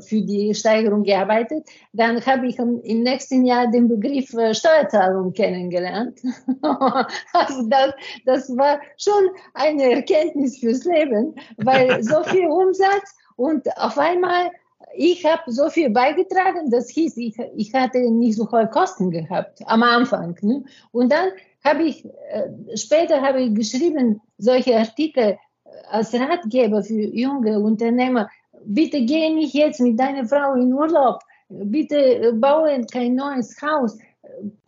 für 0.00 0.22
die 0.22 0.54
Steigerung 0.54 1.02
gearbeitet. 1.02 1.66
Dann 1.92 2.24
habe 2.24 2.46
ich 2.46 2.58
im 2.58 3.02
nächsten 3.02 3.44
Jahr 3.44 3.70
den 3.70 3.88
Begriff 3.88 4.32
äh, 4.34 4.54
Steuerzahlung 4.54 5.32
kennengelernt. 5.32 6.20
also 7.32 7.68
das, 7.68 7.92
das 8.26 8.56
war 8.56 8.80
schon 8.96 9.30
eine 9.54 9.92
Erkenntnis 9.92 10.58
fürs 10.58 10.84
Leben, 10.84 11.34
weil 11.56 12.02
so 12.02 12.22
viel 12.24 12.46
Umsatz 12.48 13.16
und 13.36 13.66
auf 13.78 13.98
einmal 13.98 14.50
ich 14.94 15.24
habe 15.24 15.50
so 15.50 15.70
viel 15.70 15.88
beigetragen, 15.88 16.70
das 16.70 16.90
hieß, 16.90 17.16
ich, 17.16 17.38
ich 17.56 17.72
hatte 17.72 17.98
nicht 18.10 18.36
so 18.36 18.50
hohe 18.50 18.66
Kosten 18.66 19.10
gehabt 19.10 19.62
am 19.64 19.82
Anfang. 19.82 20.36
Ne? 20.42 20.64
Und 20.90 21.10
dann 21.10 21.30
habe 21.64 21.84
ich, 21.84 22.04
äh, 22.04 22.76
später 22.76 23.22
habe 23.22 23.40
ich 23.40 23.54
geschrieben, 23.54 24.20
solche 24.36 24.76
Artikel 24.76 25.38
als 25.90 26.12
Ratgeber 26.14 26.82
für 26.82 27.00
junge 27.00 27.58
Unternehmer, 27.58 28.28
bitte 28.64 29.04
geh 29.04 29.30
nicht 29.30 29.54
jetzt 29.54 29.80
mit 29.80 29.98
deiner 29.98 30.26
Frau 30.26 30.54
in 30.54 30.72
Urlaub, 30.72 31.20
bitte 31.48 31.96
äh, 31.96 32.32
baue 32.32 32.84
kein 32.90 33.14
neues 33.14 33.60
Haus, 33.60 33.98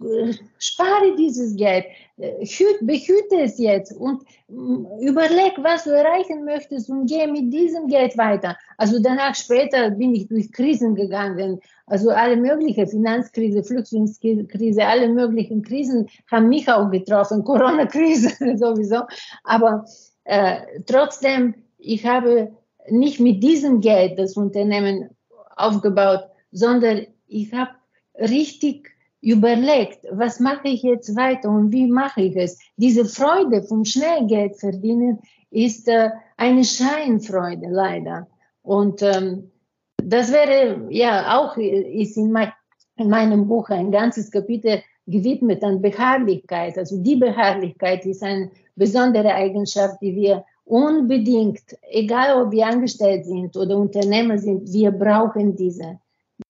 äh, 0.02 0.32
spare 0.58 1.14
dieses 1.16 1.56
Geld, 1.56 1.86
äh, 2.16 2.46
behüte 2.82 3.40
es 3.40 3.58
jetzt 3.58 3.92
und 3.92 4.22
mm, 4.48 4.86
überleg, 5.00 5.52
was 5.58 5.84
du 5.84 5.90
erreichen 5.90 6.44
möchtest 6.44 6.90
und 6.90 7.06
geh 7.06 7.26
mit 7.26 7.52
diesem 7.52 7.86
Geld 7.86 8.16
weiter. 8.18 8.56
Also 8.76 8.98
danach 9.00 9.34
später 9.34 9.90
bin 9.90 10.14
ich 10.14 10.28
durch 10.28 10.52
Krisen 10.52 10.94
gegangen, 10.94 11.60
also 11.86 12.10
alle 12.10 12.36
möglichen 12.36 12.86
Finanzkrise, 12.86 13.62
Flüchtlingskrise, 13.62 14.84
alle 14.84 15.08
möglichen 15.08 15.62
Krisen 15.62 16.08
haben 16.30 16.48
mich 16.48 16.68
auch 16.68 16.90
getroffen, 16.90 17.44
Corona-Krise 17.44 18.56
sowieso. 18.56 19.02
Aber 19.44 19.84
äh, 20.24 20.60
trotzdem, 20.86 21.54
ich 21.78 22.04
habe 22.06 22.52
nicht 22.90 23.20
mit 23.20 23.42
diesem 23.42 23.80
Geld 23.80 24.18
das 24.18 24.36
Unternehmen 24.36 25.10
aufgebaut, 25.56 26.24
sondern 26.52 27.06
ich 27.26 27.52
habe 27.52 27.70
richtig 28.18 28.90
überlegt, 29.20 30.06
was 30.10 30.38
mache 30.38 30.68
ich 30.68 30.82
jetzt 30.82 31.16
weiter 31.16 31.48
und 31.48 31.72
wie 31.72 31.86
mache 31.86 32.22
ich 32.22 32.36
es. 32.36 32.58
Diese 32.76 33.06
Freude 33.06 33.62
vom 33.62 33.84
Schnellgeld 33.84 34.56
verdienen 34.56 35.20
ist 35.50 35.88
äh, 35.88 36.10
eine 36.36 36.64
Scheinfreude 36.64 37.68
leider. 37.70 38.26
Und 38.62 39.02
ähm, 39.02 39.50
das 39.96 40.30
wäre 40.32 40.86
ja 40.90 41.38
auch 41.38 41.56
ist 41.56 42.16
in, 42.16 42.32
mein, 42.32 42.52
in 42.96 43.08
meinem 43.08 43.48
Buch 43.48 43.70
ein 43.70 43.90
ganzes 43.90 44.30
Kapitel 44.30 44.82
gewidmet 45.06 45.62
an 45.62 45.80
Beharrlichkeit. 45.80 46.76
Also 46.76 47.02
die 47.02 47.16
Beharrlichkeit 47.16 48.04
ist 48.04 48.22
eine 48.22 48.50
besondere 48.76 49.32
Eigenschaft, 49.34 50.00
die 50.02 50.14
wir 50.14 50.44
unbedingt, 50.64 51.62
egal 51.90 52.42
ob 52.42 52.52
wir 52.52 52.66
angestellt 52.66 53.26
sind 53.26 53.56
oder 53.56 53.76
Unternehmer 53.76 54.38
sind, 54.38 54.72
wir 54.72 54.90
brauchen 54.90 55.56
diese, 55.56 55.98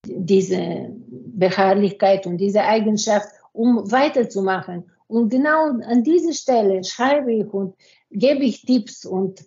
diese 0.06 0.90
Beharrlichkeit 1.08 2.26
und 2.26 2.38
diese 2.38 2.62
Eigenschaft, 2.62 3.28
um 3.52 3.90
weiterzumachen. 3.90 4.84
Und 5.06 5.28
genau 5.28 5.66
an 5.86 6.02
dieser 6.02 6.32
Stelle 6.32 6.82
schreibe 6.84 7.32
ich 7.32 7.52
und 7.52 7.74
gebe 8.10 8.44
ich 8.44 8.62
Tipps 8.62 9.04
und 9.04 9.44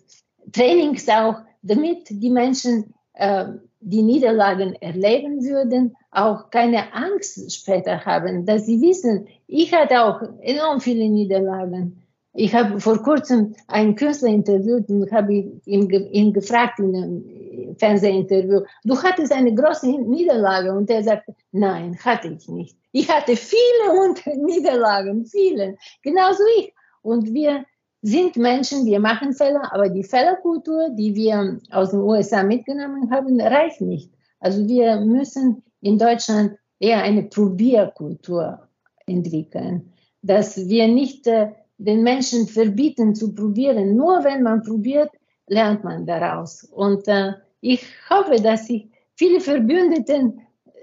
Trainings 0.52 1.08
auch, 1.08 1.36
damit 1.62 2.06
die 2.08 2.30
Menschen 2.30 2.94
äh, 3.14 3.46
die 3.80 4.02
Niederlagen 4.02 4.74
erleben 4.74 5.44
würden, 5.44 5.96
auch 6.10 6.50
keine 6.50 6.92
Angst 6.94 7.52
später 7.54 8.04
haben, 8.04 8.44
dass 8.44 8.66
sie 8.66 8.80
wissen, 8.80 9.28
ich 9.46 9.72
hatte 9.72 10.04
auch 10.04 10.20
enorm 10.40 10.80
viele 10.80 11.08
Niederlagen. 11.08 12.02
Ich 12.40 12.54
habe 12.54 12.78
vor 12.78 13.02
kurzem 13.02 13.56
einen 13.66 13.96
Künstler 13.96 14.28
interviewt 14.28 14.88
und 14.90 15.10
habe 15.10 15.32
ihn, 15.32 15.60
ihn 15.90 16.32
gefragt 16.32 16.78
in 16.78 16.94
einem 16.94 17.76
Fernsehinterview, 17.76 18.60
du 18.84 19.02
hattest 19.02 19.32
eine 19.32 19.52
große 19.52 19.88
Niederlage 19.88 20.72
und 20.72 20.88
er 20.88 21.02
sagte, 21.02 21.34
nein, 21.50 21.98
hatte 21.98 22.28
ich 22.28 22.46
nicht. 22.46 22.78
Ich 22.92 23.10
hatte 23.10 23.34
viele 23.34 24.14
Niederlagen, 24.36 25.26
viele, 25.26 25.76
genauso 26.00 26.44
ich. 26.60 26.72
Und 27.02 27.34
wir 27.34 27.64
sind 28.02 28.36
Menschen, 28.36 28.86
wir 28.86 29.00
machen 29.00 29.32
Fehler, 29.32 29.72
aber 29.72 29.88
die 29.88 30.04
Fehlerkultur, 30.04 30.90
die 30.90 31.16
wir 31.16 31.58
aus 31.72 31.90
den 31.90 32.02
USA 32.02 32.44
mitgenommen 32.44 33.10
haben, 33.10 33.40
reicht 33.40 33.80
nicht. 33.80 34.12
Also 34.38 34.64
wir 34.68 35.00
müssen 35.00 35.64
in 35.80 35.98
Deutschland 35.98 36.56
eher 36.78 37.02
eine 37.02 37.24
Probierkultur 37.24 38.60
entwickeln, 39.06 39.92
dass 40.22 40.68
wir 40.68 40.86
nicht 40.86 41.26
äh, 41.26 41.48
den 41.78 42.02
Menschen 42.02 42.46
verbieten 42.46 43.14
zu 43.14 43.34
probieren. 43.34 43.96
Nur 43.96 44.24
wenn 44.24 44.42
man 44.42 44.62
probiert, 44.62 45.10
lernt 45.46 45.84
man 45.84 46.06
daraus. 46.06 46.64
Und 46.64 47.08
äh, 47.08 47.32
ich 47.60 47.84
hoffe, 48.10 48.36
dass 48.42 48.68
ich 48.68 48.88
viele 49.14 49.40
Verbündeten 49.40 50.40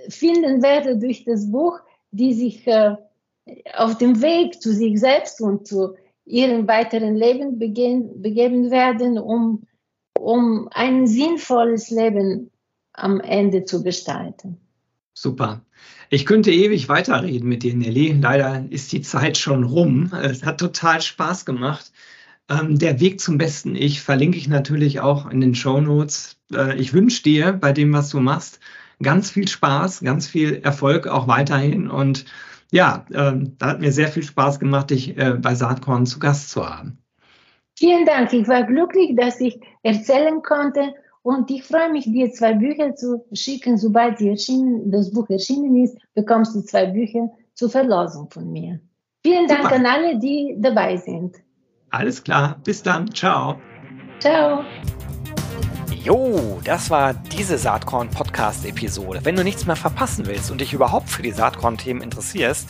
finden 0.09 0.61
werde 0.61 0.97
durch 0.97 1.23
das 1.25 1.51
Buch, 1.51 1.79
die 2.11 2.33
sich 2.33 2.65
äh, 2.67 2.95
auf 3.75 3.97
dem 3.97 4.21
Weg 4.21 4.61
zu 4.61 4.73
sich 4.73 4.99
selbst 4.99 5.41
und 5.41 5.67
zu 5.67 5.95
ihrem 6.25 6.67
weiteren 6.67 7.15
Leben 7.15 7.59
begehen, 7.59 8.21
begeben 8.21 8.71
werden, 8.71 9.19
um, 9.19 9.67
um 10.17 10.67
ein 10.71 11.05
sinnvolles 11.05 11.91
Leben 11.91 12.51
am 12.93 13.19
Ende 13.19 13.65
zu 13.65 13.83
gestalten. 13.83 14.64
Super. 15.17 15.61
Ich 16.09 16.25
könnte 16.25 16.51
ewig 16.51 16.89
weiterreden 16.89 17.47
mit 17.47 17.63
dir, 17.63 17.73
Nelly. 17.73 18.11
Leider 18.21 18.65
ist 18.69 18.91
die 18.91 19.01
Zeit 19.01 19.37
schon 19.37 19.63
rum. 19.63 20.11
Es 20.13 20.43
hat 20.43 20.59
total 20.59 21.01
Spaß 21.01 21.45
gemacht. 21.45 21.91
Ähm, 22.49 22.77
der 22.77 22.99
Weg 22.99 23.21
zum 23.21 23.37
besten 23.37 23.75
Ich 23.75 24.01
verlinke 24.01 24.37
ich 24.37 24.47
natürlich 24.47 24.99
auch 24.99 25.29
in 25.29 25.41
den 25.41 25.55
Show 25.55 25.79
Notes. 25.79 26.37
Äh, 26.53 26.75
ich 26.77 26.93
wünsche 26.93 27.23
dir 27.23 27.53
bei 27.53 27.71
dem, 27.71 27.93
was 27.93 28.09
du 28.09 28.19
machst, 28.19 28.59
ganz 29.01 29.31
viel 29.31 29.47
Spaß, 29.47 30.01
ganz 30.01 30.27
viel 30.27 30.61
Erfolg 30.63 31.07
auch 31.07 31.27
weiterhin 31.27 31.89
und 31.89 32.25
ja, 32.71 33.05
ähm, 33.13 33.55
da 33.57 33.67
hat 33.67 33.79
mir 33.79 33.91
sehr 33.91 34.09
viel 34.09 34.23
Spaß 34.23 34.59
gemacht, 34.59 34.89
dich 34.89 35.17
äh, 35.17 35.35
bei 35.39 35.55
Saatkorn 35.55 36.05
zu 36.05 36.19
Gast 36.19 36.49
zu 36.49 36.67
haben. 36.67 36.97
Vielen 37.77 38.05
Dank. 38.05 38.33
Ich 38.33 38.47
war 38.47 38.63
glücklich, 38.63 39.15
dass 39.15 39.39
ich 39.39 39.59
erzählen 39.83 40.41
konnte 40.41 40.93
und 41.25 41.49
ich 41.49 41.63
freue 41.63 41.91
mich, 41.91 42.03
dir 42.05 42.31
zwei 42.33 42.53
Bücher 42.53 42.93
zu 42.93 43.25
schicken. 43.33 43.79
Sobald 43.79 44.19
sie 44.19 44.29
erschienen, 44.29 44.91
das 44.91 45.11
Buch 45.11 45.27
erschienen 45.27 45.75
ist, 45.83 45.97
bekommst 46.13 46.53
du 46.53 46.61
zwei 46.61 46.85
Bücher 46.85 47.31
zur 47.55 47.71
Verlosung 47.71 48.29
von 48.29 48.51
mir. 48.51 48.79
Vielen 49.25 49.47
Dank 49.47 49.63
Super. 49.63 49.75
an 49.75 49.85
alle, 49.87 50.19
die 50.19 50.55
dabei 50.59 50.97
sind. 50.97 51.37
Alles 51.89 52.23
klar. 52.23 52.61
Bis 52.63 52.83
dann. 52.83 53.11
Ciao. 53.11 53.55
Ciao. 54.19 54.63
Jo, 56.03 56.59
das 56.63 56.91
war 56.91 57.15
diese 57.15 57.57
Saatkorn-Podcast-Episode. 57.57 59.21
Wenn 59.23 59.35
du 59.35 59.43
nichts 59.43 59.65
mehr 59.65 59.75
verpassen 59.75 60.27
willst 60.27 60.51
und 60.51 60.61
dich 60.61 60.73
überhaupt 60.73 61.09
für 61.09 61.23
die 61.23 61.31
Saatkorn-Themen 61.31 62.01
interessierst, 62.01 62.69